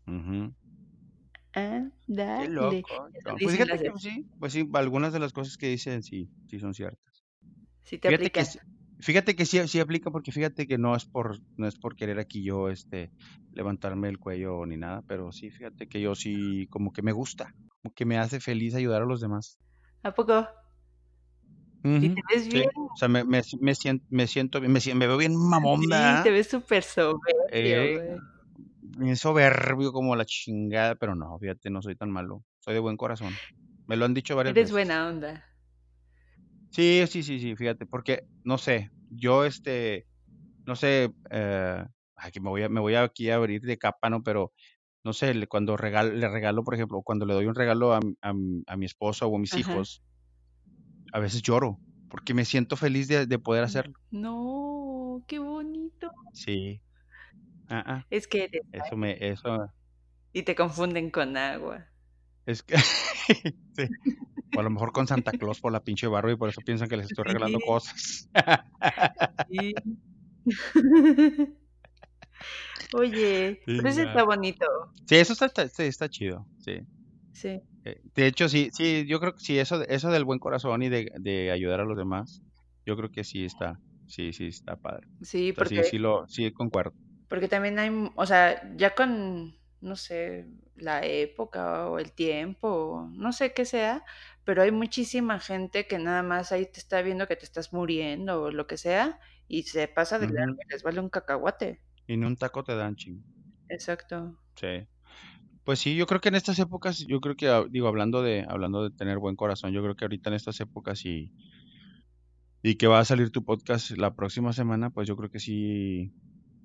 Ujú. 0.06 0.54
Qué 2.34 2.48
loco. 2.48 3.08
No, 3.26 3.40
pues 3.40 3.54
fíjate 3.54 3.78
que 3.80 3.90
sí, 3.98 4.26
pues 4.38 4.52
sí, 4.54 4.68
algunas 4.74 5.12
de 5.12 5.18
las 5.20 5.32
cosas 5.32 5.56
que 5.56 5.68
dicen 5.68 6.02
sí, 6.02 6.30
sí 6.46 6.58
son 6.58 6.74
ciertas. 6.74 7.24
Sí 7.84 7.98
te 7.98 8.08
Fíjate 8.08 8.30
que, 8.32 8.44
sí- 8.44 8.58
fíjate 9.00 9.36
que 9.36 9.46
sí, 9.46 9.66
sí 9.68 9.80
aplica 9.80 10.10
porque 10.10 10.32
fíjate 10.32 10.66
que 10.66 10.78
no 10.78 10.96
es 10.96 11.06
por, 11.06 11.38
no 11.56 11.68
es 11.68 11.76
por 11.78 11.96
querer 11.96 12.18
aquí 12.20 12.44
yo, 12.44 12.68
este, 12.70 13.12
levantarme 13.52 14.08
el 14.08 14.18
cuello 14.18 14.66
ni 14.66 14.76
nada, 14.78 15.02
pero 15.06 15.32
sí, 15.32 15.50
fíjate 15.50 15.88
que 15.88 16.00
yo 16.00 16.14
sí, 16.14 16.68
como 16.70 16.92
que 16.92 17.02
me 17.02 17.12
gusta, 17.12 17.56
como 17.82 17.94
que 17.94 18.06
me 18.06 18.18
hace 18.18 18.40
feliz 18.40 18.74
ayudar 18.74 19.02
a 19.02 19.06
los 19.06 19.20
demás. 19.20 19.58
¿A 20.02 20.12
poco? 20.14 20.46
Y 21.98 22.10
te 22.10 22.20
ves 22.30 22.48
sí, 22.48 22.58
bien. 22.58 22.70
o 22.94 22.96
sea, 22.96 23.08
me, 23.08 23.24
me, 23.24 23.42
me 23.60 23.74
siento, 23.74 24.04
me 24.10 24.26
siento, 24.26 24.60
bien, 24.60 24.72
me, 24.72 25.06
veo 25.06 25.16
bien 25.16 25.34
mamón, 25.36 25.80
Sí, 25.88 26.20
te 26.22 26.30
ves 26.30 26.48
súper 26.48 26.82
soberbio, 26.82 27.92
Eh. 27.94 28.22
Bien 28.98 29.16
soberbio 29.16 29.92
como 29.92 30.16
la 30.16 30.24
chingada, 30.24 30.94
pero 30.96 31.14
no, 31.14 31.38
fíjate, 31.38 31.70
no 31.70 31.82
soy 31.82 31.96
tan 31.96 32.10
malo, 32.10 32.44
soy 32.60 32.74
de 32.74 32.80
buen 32.80 32.96
corazón. 32.96 33.34
Me 33.86 33.96
lo 33.96 34.04
han 34.04 34.14
dicho 34.14 34.36
varias 34.36 34.54
Eres 34.54 34.70
veces. 34.70 34.72
buena 34.72 35.08
onda. 35.08 35.44
Sí, 36.70 37.04
sí, 37.08 37.22
sí, 37.22 37.38
sí, 37.38 37.54
fíjate, 37.54 37.86
porque, 37.86 38.24
no 38.44 38.56
sé, 38.58 38.90
yo, 39.10 39.44
este, 39.44 40.06
no 40.66 40.76
sé, 40.76 41.14
eh, 41.30 41.84
ay, 42.16 42.32
que 42.32 42.40
me 42.40 42.50
voy 42.50 42.62
a, 42.64 42.68
me 42.70 42.80
voy 42.80 42.94
aquí 42.96 43.30
a 43.30 43.36
abrir 43.36 43.62
de 43.62 43.78
capa, 43.78 44.10
¿no? 44.10 44.22
Pero, 44.22 44.52
no 45.04 45.12
sé, 45.14 45.34
le- 45.34 45.48
cuando 45.48 45.76
regalo, 45.76 46.12
le 46.14 46.28
regalo, 46.28 46.64
por 46.64 46.74
ejemplo, 46.74 47.02
cuando 47.02 47.26
le 47.26 47.34
doy 47.34 47.46
un 47.46 47.54
regalo 47.56 47.94
a, 47.94 48.00
mi- 48.00 48.16
a 48.22 48.32
mi- 48.34 48.62
a 48.66 48.76
mi 48.76 48.86
esposa 48.86 49.26
o 49.26 49.36
a 49.36 49.40
mis 49.40 49.52
Ajá. 49.54 49.60
hijos, 49.60 50.02
a 51.12 51.18
veces 51.20 51.42
lloro 51.42 51.80
porque 52.08 52.34
me 52.34 52.44
siento 52.44 52.76
feliz 52.76 53.08
de, 53.08 53.26
de 53.26 53.38
poder 53.38 53.64
hacerlo. 53.64 53.94
No, 54.10 55.24
qué 55.26 55.38
bonito. 55.38 56.10
Sí. 56.32 56.82
Ah. 57.74 58.04
Es 58.10 58.26
que 58.28 58.44
eres 58.44 58.62
Eso 58.72 58.96
me, 58.96 59.16
eso, 59.20 59.70
y 60.32 60.42
te 60.42 60.54
confunden 60.54 61.10
con 61.10 61.36
agua. 61.36 61.86
es 62.46 62.62
que, 62.62 62.76
sí. 63.76 63.88
O 64.54 64.60
a 64.60 64.62
lo 64.62 64.68
mejor 64.70 64.92
con 64.92 65.06
Santa 65.06 65.32
Claus 65.32 65.60
por 65.60 65.72
la 65.72 65.82
pinche 65.82 66.06
barba 66.06 66.32
y 66.32 66.36
por 66.36 66.48
eso 66.50 66.60
piensan 66.60 66.88
que 66.88 66.96
les 66.98 67.06
estoy 67.06 67.24
regalando 67.24 67.58
Sí. 67.58 67.64
cosas. 67.66 68.28
Sí. 69.50 69.74
Oye, 72.94 73.60
pero 73.64 73.88
ese 73.88 74.02
ya. 74.02 74.08
está 74.08 74.24
bonito. 74.24 74.66
Sí, 75.06 75.16
eso 75.16 75.32
está, 75.32 75.46
está, 75.46 75.84
está 75.84 76.08
chido, 76.08 76.46
sí. 76.58 76.80
Sí. 77.32 77.60
Eh, 77.84 78.00
De 78.14 78.26
hecho, 78.26 78.48
sí, 78.48 78.68
sí, 78.72 79.06
yo 79.06 79.18
creo 79.20 79.32
que 79.32 79.40
sí, 79.40 79.58
eso, 79.58 79.80
eso 79.88 80.10
del 80.10 80.24
buen 80.24 80.38
corazón 80.38 80.82
y 80.82 80.88
de, 80.90 81.10
de 81.18 81.50
ayudar 81.50 81.80
a 81.80 81.84
los 81.84 81.96
demás, 81.96 82.42
yo 82.84 82.96
creo 82.96 83.10
que 83.10 83.24
sí 83.24 83.44
está, 83.46 83.80
sí, 84.06 84.32
sí 84.34 84.48
está 84.48 84.76
padre. 84.76 85.06
Sí, 85.22 85.52
O 85.52 85.54
sea, 85.54 85.64
sí, 85.66 85.74
porque, 85.76 85.84
sí 85.84 85.98
lo, 85.98 86.26
sí 86.28 86.52
concuerdo. 86.52 86.92
Porque 87.32 87.48
también 87.48 87.78
hay, 87.78 87.90
o 88.14 88.26
sea, 88.26 88.62
ya 88.76 88.94
con, 88.94 89.56
no 89.80 89.96
sé, 89.96 90.46
la 90.76 91.02
época 91.02 91.88
o 91.88 91.98
el 91.98 92.12
tiempo, 92.12 92.68
o 92.68 93.08
no 93.08 93.32
sé 93.32 93.54
qué 93.54 93.64
sea, 93.64 94.04
pero 94.44 94.60
hay 94.60 94.70
muchísima 94.70 95.40
gente 95.40 95.86
que 95.86 95.98
nada 95.98 96.22
más 96.22 96.52
ahí 96.52 96.66
te 96.66 96.78
está 96.78 97.00
viendo 97.00 97.26
que 97.26 97.36
te 97.36 97.46
estás 97.46 97.72
muriendo 97.72 98.42
o 98.42 98.50
lo 98.50 98.66
que 98.66 98.76
sea 98.76 99.18
y 99.48 99.62
se 99.62 99.88
pasa 99.88 100.18
de 100.18 100.26
y 100.26 100.70
les 100.70 100.82
vale 100.82 101.00
un 101.00 101.08
cacahuate. 101.08 101.80
Y 102.06 102.18
ni 102.18 102.26
un 102.26 102.36
taco 102.36 102.64
te 102.64 102.76
dan, 102.76 102.96
ching. 102.96 103.24
Exacto. 103.70 104.38
Sí. 104.56 104.86
Pues 105.64 105.78
sí, 105.78 105.96
yo 105.96 106.06
creo 106.06 106.20
que 106.20 106.28
en 106.28 106.34
estas 106.34 106.58
épocas, 106.58 106.98
yo 106.98 107.22
creo 107.22 107.34
que, 107.34 107.48
ah, 107.48 107.64
digo, 107.66 107.88
hablando 107.88 108.22
de, 108.22 108.44
hablando 108.46 108.86
de 108.86 108.94
tener 108.94 109.16
buen 109.16 109.36
corazón, 109.36 109.72
yo 109.72 109.82
creo 109.82 109.96
que 109.96 110.04
ahorita 110.04 110.28
en 110.28 110.34
estas 110.34 110.60
épocas 110.60 111.06
y, 111.06 111.32
y 112.62 112.74
que 112.74 112.88
va 112.88 112.98
a 112.98 113.06
salir 113.06 113.30
tu 113.30 113.42
podcast 113.42 113.92
la 113.92 114.14
próxima 114.14 114.52
semana, 114.52 114.90
pues 114.90 115.08
yo 115.08 115.16
creo 115.16 115.30
que 115.30 115.38
sí, 115.38 116.12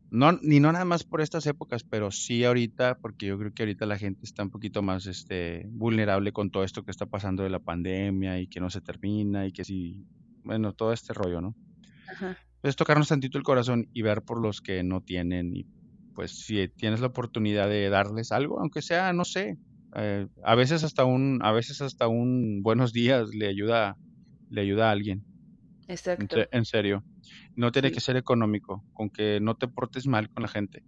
no, 0.10 0.32
ni 0.42 0.60
no 0.60 0.72
nada 0.72 0.86
más 0.86 1.04
por 1.04 1.22
estas 1.22 1.46
épocas, 1.48 1.84
pero 1.84 2.12
sí 2.12 2.44
ahorita, 2.44 2.98
porque 3.00 3.28
yo 3.28 3.38
creo 3.38 3.54
que 3.54 3.64
ahorita 3.64 3.86
la 3.86 3.98
gente 3.98 4.22
está 4.24 4.44
un 4.44 4.50
poquito 4.50 4.82
más, 4.82 5.06
este, 5.06 5.66
vulnerable 5.70 6.32
con 6.32 6.50
todo 6.50 6.64
esto 6.64 6.84
que 6.84 6.92
está 6.92 7.06
pasando 7.06 7.44
de 7.44 7.50
la 7.50 7.60
pandemia 7.60 8.40
y 8.40 8.48
que 8.48 8.60
no 8.60 8.70
se 8.70 8.82
termina 8.82 9.46
y 9.46 9.52
que 9.52 9.66
sí, 9.66 10.06
bueno, 10.44 10.74
todo 10.74 10.94
este 10.94 11.14
rollo, 11.14 11.42
¿no? 11.42 11.56
Ajá. 12.10 12.38
Pues 12.62 12.76
tocarnos 12.76 13.10
tantito 13.10 13.38
el 13.38 13.44
corazón 13.44 13.90
y 13.94 14.02
ver 14.02 14.24
por 14.24 14.42
los 14.42 14.62
que 14.62 14.84
no 14.84 15.02
tienen 15.02 15.56
y 15.56 15.66
pues 16.16 16.32
si 16.32 16.68
tienes 16.70 17.00
la 17.00 17.08
oportunidad 17.08 17.70
de 17.70 17.90
darles 17.90 18.32
algo, 18.32 18.60
aunque 18.60 18.82
sea, 18.82 19.14
no 19.14 19.24
sé, 19.24 19.58
eh, 19.96 20.28
a 20.44 20.56
veces 20.56 20.84
hasta 20.84 21.06
un, 21.06 21.40
a 21.44 21.52
veces 21.52 21.82
hasta 21.82 22.08
un 22.08 22.64
buenos 22.64 22.92
días 22.92 23.36
le 23.36 23.48
ayuda, 23.48 23.98
le 24.50 24.62
ayuda 24.62 24.90
a 24.90 24.92
alguien, 24.92 25.24
en, 25.24 25.37
Exacto. 25.88 26.46
en 26.52 26.66
serio. 26.66 27.06
No 27.56 27.72
tiene 27.72 27.92
que 27.92 28.02
ser 28.02 28.18
económico, 28.18 28.86
con 28.94 29.10
que 29.10 29.40
no 29.42 29.56
te 29.56 29.68
portes 29.68 30.08
mal 30.08 30.30
con 30.32 30.44
la 30.44 30.50
gente, 30.50 30.84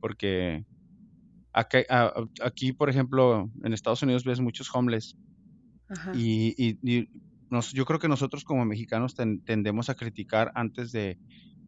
porque 0.00 0.64
acá- 1.54 1.84
a- 1.90 2.06
a- 2.08 2.46
aquí, 2.46 2.72
por 2.74 2.90
ejemplo, 2.90 3.50
en 3.64 3.72
Estados 3.74 4.02
Unidos 4.02 4.24
ves 4.24 4.40
muchos 4.40 4.68
homeless 4.74 5.16
Ajá. 5.88 6.12
y, 6.12 6.54
y- 6.58 6.78
y 6.82 7.08
nos, 7.50 7.70
yo 7.72 7.84
creo 7.86 7.98
que 8.00 8.08
nosotros 8.08 8.44
como 8.44 8.64
mexicanos 8.64 9.14
ten- 9.14 9.42
tendemos 9.44 9.88
a 9.90 9.94
criticar 9.94 10.52
antes 10.54 10.92
de, 10.92 11.18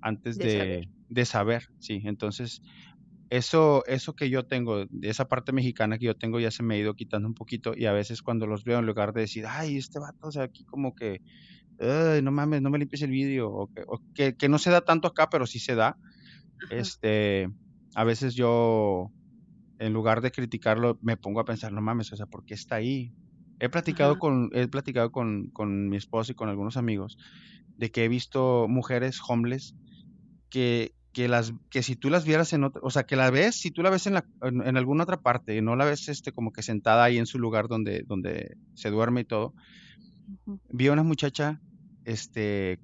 antes 0.01 0.41
De 0.41 0.49
saber. 0.49 0.83
de, 1.09 1.25
saber, 1.27 1.65
sí. 1.79 2.03
Entonces, 2.05 2.63
eso, 3.31 3.85
eso 3.87 4.15
que 4.15 4.31
yo 4.31 4.45
tengo, 4.45 4.87
de 4.91 5.11
esa 5.11 5.27
parte 5.27 5.53
mexicana 5.53 5.99
que 5.99 6.07
yo 6.07 6.15
tengo, 6.17 6.41
ya 6.41 6.51
se 6.51 6.63
me 6.63 6.75
ha 6.77 6.79
ido 6.79 6.95
quitando 6.95 7.29
un 7.29 7.35
poquito 7.35 7.73
y 7.77 7.87
a 7.87 7.93
veces 7.93 8.23
cuando 8.23 8.47
los 8.47 8.65
veo, 8.65 8.79
en 8.81 8.87
lugar 8.87 9.13
de 9.15 9.23
decir, 9.23 9.47
ay, 9.49 9.77
este 9.79 9.99
vato, 10.01 10.29
o 10.29 10.33
sea, 10.33 10.45
aquí 10.45 10.65
como 10.65 10.95
que, 10.95 11.11
"Ay, 11.15 11.21
no 12.23 12.33
mames, 12.33 12.63
no 12.63 12.71
me 12.71 12.79
limpies 12.79 13.03
el 13.03 13.11
vídeo, 13.11 13.51
o, 13.51 13.69
que, 13.69 13.83
o 13.87 14.01
que, 14.15 14.37
que 14.37 14.49
no 14.49 14.59
se 14.59 14.71
da 14.71 14.83
tanto 14.83 15.09
acá, 15.09 15.29
pero 15.31 15.47
sí 15.47 15.59
se 15.61 15.75
da, 15.75 15.99
Ajá. 16.63 16.93
este, 16.93 17.49
a 17.95 18.05
veces 18.05 18.35
yo, 18.35 19.13
en 19.79 19.93
lugar 19.93 20.21
de 20.23 20.33
criticarlo, 20.33 20.99
me 21.03 21.17
pongo 21.19 21.41
a 21.41 21.45
pensar, 21.47 21.73
no 21.73 21.83
mames, 21.83 22.13
o 22.13 22.17
sea, 22.17 22.27
¿por 22.27 22.45
qué 22.45 22.55
está 22.55 22.77
ahí? 22.77 23.15
He 23.61 23.69
platicado 23.71 24.17
Ajá. 24.17 24.21
con, 24.21 24.51
he 24.55 24.69
platicado 24.69 25.13
con, 25.13 25.51
con 25.53 25.89
mi 25.91 25.97
esposo 25.99 26.33
y 26.33 26.35
con 26.37 26.49
algunos 26.51 26.77
amigos 26.77 27.19
de 27.77 27.91
que 27.93 28.05
he 28.05 28.09
visto 28.09 28.67
mujeres 28.69 29.21
homeless 29.29 29.77
que, 30.51 30.95
que 31.13 31.29
las, 31.29 31.53
que 31.71 31.83
si 31.83 31.97
tú 31.97 32.11
las 32.11 32.25
vieras 32.25 32.53
en 32.53 32.65
otra, 32.65 32.83
o 32.85 32.91
sea, 32.91 33.05
que 33.05 33.17
la 33.17 33.31
ves, 33.31 33.57
si 33.57 33.71
tú 33.73 33.83
la 33.83 33.91
ves 33.91 34.07
en 34.07 34.15
la, 34.15 34.27
en, 34.43 34.67
en 34.67 34.77
alguna 34.77 35.05
otra 35.05 35.19
parte, 35.19 35.61
no 35.63 35.77
la 35.77 35.85
ves 35.87 36.09
este 36.09 36.33
como 36.33 36.53
que 36.53 36.63
sentada 36.63 37.05
ahí 37.05 37.19
en 37.19 37.27
su 37.27 37.39
lugar 37.39 37.69
donde, 37.69 38.05
donde 38.07 38.57
se 38.75 38.91
duerme 38.91 39.23
y 39.23 39.25
todo, 39.25 39.55
Ujú. 40.27 40.59
vi 40.79 40.89
a 40.89 40.93
una 40.93 41.03
muchacha, 41.03 41.63
este, 42.05 42.83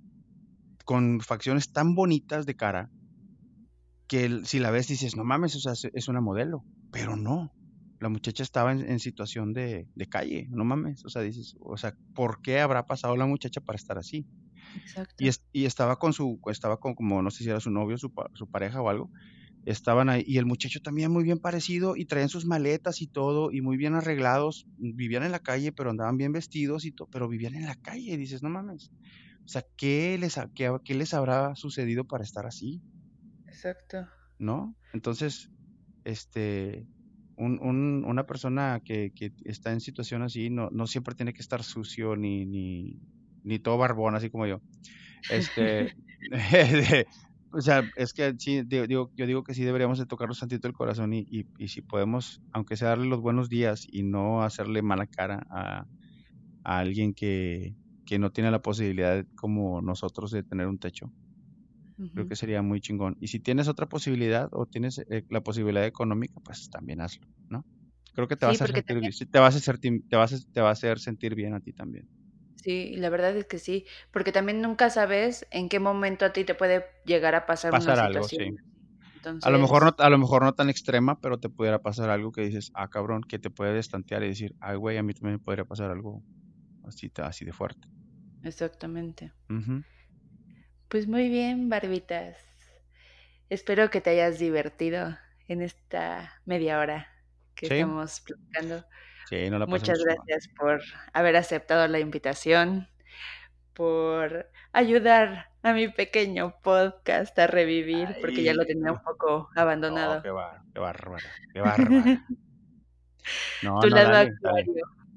con 0.84 1.20
facciones 1.20 1.72
tan 1.72 1.94
bonitas 1.94 2.46
de 2.46 2.56
cara 2.56 2.92
que 4.08 4.24
el- 4.24 4.46
si 4.46 4.58
la 4.58 4.70
ves 4.70 4.88
dices, 4.88 5.16
no 5.16 5.24
mames, 5.24 5.54
o 5.56 5.60
sea, 5.60 5.72
es- 5.92 6.08
una 6.08 6.20
modelo, 6.20 6.66
pero 6.90 7.16
no. 7.16 7.54
La 8.00 8.08
muchacha 8.08 8.42
estaba 8.42 8.72
en, 8.72 8.88
en 8.88 9.00
situación 9.00 9.52
de, 9.52 9.88
de 9.94 10.06
calle, 10.06 10.46
no 10.50 10.64
mames, 10.64 11.04
o 11.04 11.08
sea, 11.10 11.22
dices, 11.22 11.54
o 11.60 11.76
sea, 11.76 11.94
¿por 12.14 12.40
qué 12.42 12.60
habrá 12.60 12.84
pasado 12.84 13.16
la 13.16 13.26
muchacha 13.26 13.60
para 13.60 13.76
estar 13.76 13.98
así? 13.98 14.26
Exacto. 14.72 15.24
Y, 15.24 15.28
es- 15.28 15.44
y 15.52 15.66
estaba 15.66 15.96
con 15.96 16.12
su, 16.12 16.40
estaba 16.46 16.78
con 16.78 16.94
como, 16.94 17.22
no 17.22 17.30
sé 17.30 17.44
si 17.44 17.50
era 17.50 17.60
su 17.60 17.70
novio, 17.70 17.98
su, 17.98 18.12
su 18.34 18.48
pareja 18.48 18.82
o 18.82 18.88
algo, 18.90 19.10
estaban 19.70 20.08
ahí, 20.08 20.22
y 20.26 20.38
el 20.38 20.46
muchacho 20.46 20.80
también 20.80 21.12
muy 21.12 21.24
bien 21.24 21.38
parecido, 21.38 21.96
y 21.96 22.06
traían 22.06 22.28
sus 22.30 22.46
maletas 22.46 23.00
y 23.02 23.08
todo, 23.08 23.52
y 23.52 23.60
muy 23.62 23.76
bien 23.76 23.94
arreglados, 23.94 24.68
vivían 24.76 25.24
en 25.24 25.32
la 25.32 25.40
calle, 25.40 25.72
pero 25.72 25.90
andaban 25.90 26.16
bien 26.18 26.32
vestidos 26.32 26.84
y 26.84 26.92
todo, 26.92 27.08
pero 27.12 27.28
vivían 27.28 27.54
en 27.54 27.66
la 27.66 27.76
calle, 27.76 28.12
y 28.14 28.16
dices, 28.16 28.42
no 28.42 28.50
mames, 28.50 28.92
o 29.46 29.48
sea, 29.50 29.64
¿qué 29.76 30.18
les, 30.18 30.38
ha- 30.38 30.50
qué, 30.54 30.74
qué 30.84 30.94
les 30.94 31.14
habrá 31.14 31.54
sucedido 31.56 32.04
para 32.06 32.24
estar 32.24 32.46
así? 32.46 32.82
Exacto. 33.46 34.08
¿no? 34.38 34.76
Entonces, 34.92 35.50
este, 36.04 36.88
un, 37.36 37.58
un- 37.62 38.04
una 38.06 38.26
persona 38.26 38.80
que, 38.84 39.12
que 39.14 39.32
está 39.44 39.72
en 39.72 39.80
situación 39.80 40.22
así 40.22 40.50
no, 40.50 40.70
no 40.70 40.86
siempre 40.86 41.14
tiene 41.14 41.32
que 41.34 41.42
estar 41.42 41.62
sucio 41.64 42.16
ni, 42.16 42.46
ni, 42.46 43.00
ni 43.42 43.58
todo 43.58 43.78
barbón, 43.78 44.14
así 44.14 44.30
como 44.30 44.46
yo. 44.46 44.62
Este, 45.28 45.92
o 47.52 47.60
sea, 47.60 47.90
es 47.94 48.12
que 48.14 48.34
sí, 48.38 48.62
digo, 48.66 49.10
yo 49.14 49.26
digo 49.26 49.42
que 49.44 49.54
sí 49.54 49.64
deberíamos 49.64 49.98
de 49.98 50.06
tocarnos 50.06 50.38
tantito 50.40 50.68
el 50.68 50.74
corazón 50.74 51.12
y, 51.14 51.26
y, 51.28 51.46
y 51.58 51.68
si 51.68 51.82
podemos, 51.82 52.42
aunque 52.52 52.76
sea 52.76 52.88
darle 52.90 53.06
los 53.08 53.20
buenos 53.20 53.48
días 53.48 53.84
y 53.88 54.02
no 54.04 54.42
hacerle 54.42 54.82
mala 54.82 55.06
cara 55.06 55.42
a, 55.50 55.86
a 56.64 56.78
alguien 56.80 57.14
que, 57.14 57.76
que 58.06 58.18
no 58.18 58.30
tiene 58.32 58.50
la 58.52 58.62
posibilidad 58.62 59.24
como 59.36 59.82
nosotros 59.82 60.30
de 60.32 60.44
tener 60.44 60.66
un 60.68 60.78
techo 60.78 61.12
creo 62.14 62.26
que 62.26 62.36
sería 62.36 62.62
muy 62.62 62.80
chingón. 62.80 63.16
Y 63.20 63.28
si 63.28 63.40
tienes 63.40 63.68
otra 63.68 63.86
posibilidad 63.88 64.48
o 64.52 64.66
tienes 64.66 64.98
eh, 65.10 65.24
la 65.28 65.42
posibilidad 65.42 65.84
económica, 65.86 66.40
pues 66.44 66.68
también 66.70 67.00
hazlo, 67.00 67.26
¿no? 67.48 67.66
Creo 68.14 68.28
que 68.28 68.36
te 68.36 68.46
Sí, 68.46 68.58
vas 68.58 68.60
a 68.60 68.66
sentir 68.66 68.82
también, 68.84 69.14
te 69.30 69.38
vas 69.38 69.54
a 69.54 69.58
hacer, 69.58 69.78
te 69.80 70.16
vas 70.16 70.32
a, 70.32 70.36
te 70.52 70.60
va 70.60 70.68
a 70.70 70.72
hacer 70.72 70.98
sentir 71.00 71.34
bien 71.34 71.54
a 71.54 71.60
ti 71.60 71.72
también. 71.72 72.08
Sí, 72.62 72.96
la 72.96 73.10
verdad 73.10 73.36
es 73.36 73.46
que 73.46 73.58
sí, 73.58 73.86
porque 74.12 74.32
también 74.32 74.60
nunca 74.62 74.90
sabes 74.90 75.46
en 75.50 75.68
qué 75.68 75.80
momento 75.80 76.24
a 76.24 76.32
ti 76.32 76.44
te 76.44 76.54
puede 76.54 76.86
llegar 77.04 77.34
a 77.34 77.46
pasar 77.46 77.76
una 77.76 77.94
Pasar 77.94 77.98
algo, 77.98 78.28
situación 78.28 78.28
sí. 78.28 78.56
A 79.42 79.50
lo 79.50 79.58
mejor 79.60 79.84
no, 79.84 79.94
a 79.98 80.10
lo 80.10 80.18
mejor 80.18 80.42
no 80.44 80.54
tan 80.54 80.70
extrema, 80.70 81.20
pero 81.20 81.40
te 81.40 81.50
pudiera 81.50 81.80
pasar 81.82 82.10
algo 82.10 82.32
que 82.32 82.42
dices, 82.42 82.70
ah, 82.74 82.88
cabrón, 82.88 83.22
que 83.28 83.38
te 83.40 83.50
puede 83.50 83.74
destantear 83.74 84.22
y 84.24 84.28
decir, 84.28 84.56
ay, 84.60 84.76
güey, 84.78 84.98
a 84.98 85.02
mí 85.04 85.14
también 85.14 85.34
me 85.36 85.40
podría 85.40 85.64
pasar 85.66 85.90
algo 85.92 86.24
así, 86.84 87.10
de 87.46 87.52
fuerte. 87.52 87.88
exactamente. 88.42 89.32
Pues 90.88 91.06
muy 91.06 91.28
bien, 91.30 91.68
Barbitas. 91.70 92.36
Espero 93.48 93.90
que 93.90 94.00
te 94.00 94.10
hayas 94.10 94.38
divertido 94.38 95.16
en 95.48 95.62
esta 95.62 96.40
media 96.44 96.78
hora 96.80 97.08
que 97.54 97.66
Sí, 97.66 97.66
estamos 97.66 98.20
platicando. 98.20 98.86
Sí, 99.28 99.50
no 99.50 99.58
la 99.58 99.68
pasamos 99.68 99.96
Muchas 99.96 99.98
gracias 100.04 100.48
por 100.56 100.82
haber 101.12 101.36
aceptado 101.36 101.86
la 101.88 102.00
invitación, 102.00 102.88
por 103.74 104.50
ayudar 104.72 105.50
a 105.62 105.72
mi 105.72 105.88
pequeño 105.88 106.54
podcast 106.62 107.38
a 107.38 107.46
revivir, 107.46 108.16
porque 108.20 108.42
ya 108.42 108.54
lo 108.54 108.64
tenía 108.66 108.92
un 108.92 108.98
no, 108.98 109.02
poco 109.04 109.50
no, 109.54 109.60
abandonado. 109.62 110.22
qué 110.22 110.30
bar, 110.30 110.62
qué 110.72 110.80
bárbara, 110.80 111.38
qué 111.52 111.60
bárbara. 111.60 112.10
No, 113.60 113.78
Tu 113.80 113.90
no, 113.90 113.96
lado 113.96 114.10
dale, 114.40 114.76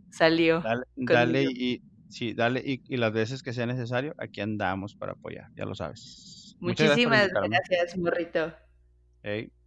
salió 0.10 0.62
Dale, 0.62 0.86
dale 0.96 1.44
y 1.44 1.84
sí, 2.10 2.34
dale 2.34 2.62
y, 2.66 2.84
y 2.88 2.98
las 2.98 3.12
veces 3.14 3.44
que 3.44 3.54
sea 3.54 3.66
necesario, 3.66 4.14
aquí 4.18 4.42
andamos 4.42 4.96
para 4.96 5.14
apoyar, 5.14 5.50
ya 5.56 5.66
lo 5.66 5.76
sabes. 5.76 6.56
Gracias 6.66 7.00
Muchísimas 7.00 7.30
invitarme. 7.30 7.60
gracias, 7.70 7.98
morrito. 7.98 8.54
Ey, 9.24 9.42
ya 9.44 9.46
sabes, 9.46 9.61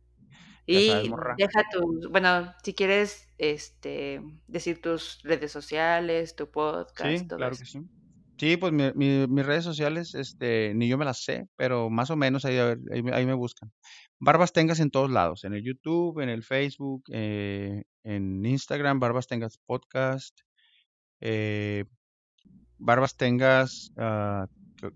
Y 0.67 0.89
deja 1.37 1.63
tus, 1.73 2.09
bueno, 2.11 2.53
si 2.63 2.75
quieres, 2.75 3.29
este, 3.39 4.21
decir 4.47 4.81
tus 4.81 5.21
redes 5.23 5.53
sociales, 5.53 6.35
tu 6.37 6.51
podcast, 6.51 7.19
Sí, 7.19 7.27
todo 7.29 7.37
claro 7.39 7.53
eso. 7.55 7.63
que 7.65 7.71
sí. 7.71 7.81
Sí, 8.37 8.57
pues 8.57 8.73
mi- 8.73 8.93
mi- 8.95 9.27
mis 9.29 9.47
redes 9.47 9.63
sociales, 9.63 10.15
este, 10.15 10.73
ni 10.75 10.89
yo 10.89 10.99
me 10.99 11.05
las 11.05 11.23
sé, 11.23 11.47
pero 11.57 11.89
más 11.91 12.11
o 12.11 12.17
menos 12.17 12.45
ahí, 12.45 12.59
a 12.59 12.65
ver, 12.65 12.79
ahí, 12.93 13.03
me- 13.03 13.13
ahí 13.15 13.27
me 13.27 13.35
buscan. 13.35 13.71
Barbas 14.19 14.53
Tengas 14.53 14.81
en 14.81 14.91
todos 14.91 15.11
lados, 15.11 15.45
en 15.45 15.55
el 15.55 15.63
YouTube, 15.63 16.19
en 16.21 16.29
el 16.29 16.43
Facebook, 16.43 17.05
eh, 17.13 17.85
en 18.03 18.45
Instagram, 18.45 18.99
Barbas 19.01 19.27
Tengas 19.29 19.59
Podcast. 19.67 20.41
eh, 21.21 21.85
Barbas 22.79 23.17
Tengas, 23.17 23.93
ah, 23.97 24.47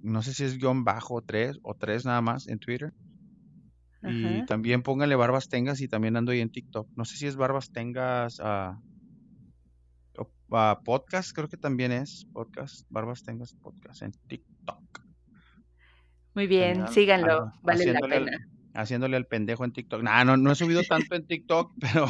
no 0.02 0.22
sé 0.22 0.34
si 0.34 0.44
es 0.44 0.58
guion 0.58 0.84
bajo 0.84 1.22
3 1.22 1.58
o 1.62 1.74
3 1.74 2.04
nada 2.04 2.20
más 2.20 2.48
en 2.48 2.58
Twitter. 2.58 2.92
Y 4.02 4.46
también 4.46 4.82
póngale 4.82 5.16
Barbas 5.16 5.48
Tengas 5.48 5.80
y 5.80 5.88
también 5.88 6.16
ando 6.16 6.32
ahí 6.32 6.40
en 6.40 6.50
TikTok. 6.50 6.88
No 6.94 7.04
sé 7.04 7.16
si 7.16 7.26
es 7.26 7.36
Barbas 7.36 7.72
Tengas 7.72 8.38
uh, 8.38 8.76
podcast, 10.84 11.32
creo 11.34 11.48
que 11.48 11.56
también 11.56 11.92
es 11.92 12.26
podcast. 12.32 12.86
Barbas 12.90 13.22
Tengas 13.22 13.54
podcast 13.54 14.02
en 14.02 14.12
TikTok. 14.28 15.08
Muy 16.34 16.46
bien, 16.46 16.86
síganlo, 16.88 17.52
vale 17.62 17.92
la 17.92 18.00
pena. 18.00 18.30
haciéndole 18.74 19.16
al 19.16 19.26
pendejo 19.26 19.64
en 19.64 19.72
TikTok. 19.72 20.02
Nah, 20.02 20.24
no, 20.24 20.36
no 20.36 20.52
he 20.52 20.54
subido 20.54 20.82
tanto 20.84 21.16
en 21.16 21.26
TikTok, 21.26 21.72
pero, 21.80 22.06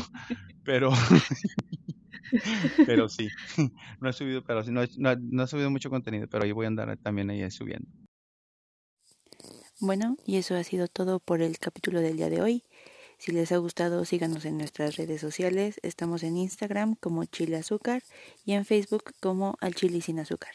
pero, 0.64 0.90
pero 2.86 3.08
sí, 3.08 3.28
no 4.00 4.10
he 4.10 4.12
subido, 4.12 4.44
pero 4.44 4.62
sí, 4.62 4.70
no, 4.70 4.82
no, 4.98 5.42
he 5.42 5.46
subido 5.46 5.70
mucho 5.70 5.88
contenido, 5.88 6.26
pero 6.28 6.44
yo 6.44 6.54
voy 6.54 6.66
a 6.66 6.68
andar 6.68 6.94
también 6.98 7.30
ahí 7.30 7.50
subiendo. 7.50 7.88
Bueno, 9.80 10.16
y 10.26 10.38
eso 10.38 10.56
ha 10.56 10.64
sido 10.64 10.88
todo 10.88 11.20
por 11.20 11.40
el 11.40 11.58
capítulo 11.58 12.00
del 12.00 12.16
día 12.16 12.28
de 12.28 12.42
hoy. 12.42 12.64
Si 13.16 13.30
les 13.30 13.52
ha 13.52 13.58
gustado, 13.58 14.04
síganos 14.04 14.44
en 14.44 14.58
nuestras 14.58 14.96
redes 14.96 15.20
sociales. 15.20 15.78
Estamos 15.82 16.24
en 16.24 16.36
Instagram 16.36 16.96
como 16.96 17.24
Chile 17.26 17.56
Azúcar 17.56 18.02
y 18.44 18.52
en 18.52 18.64
Facebook 18.64 19.14
como 19.20 19.56
Al 19.60 19.76
Chile 19.76 20.00
Sin 20.00 20.18
Azúcar. 20.18 20.52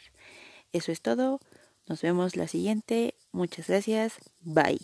Eso 0.72 0.92
es 0.92 1.00
todo. 1.00 1.40
Nos 1.86 2.02
vemos 2.02 2.36
la 2.36 2.48
siguiente. 2.48 3.14
Muchas 3.32 3.68
gracias. 3.68 4.14
Bye. 4.42 4.80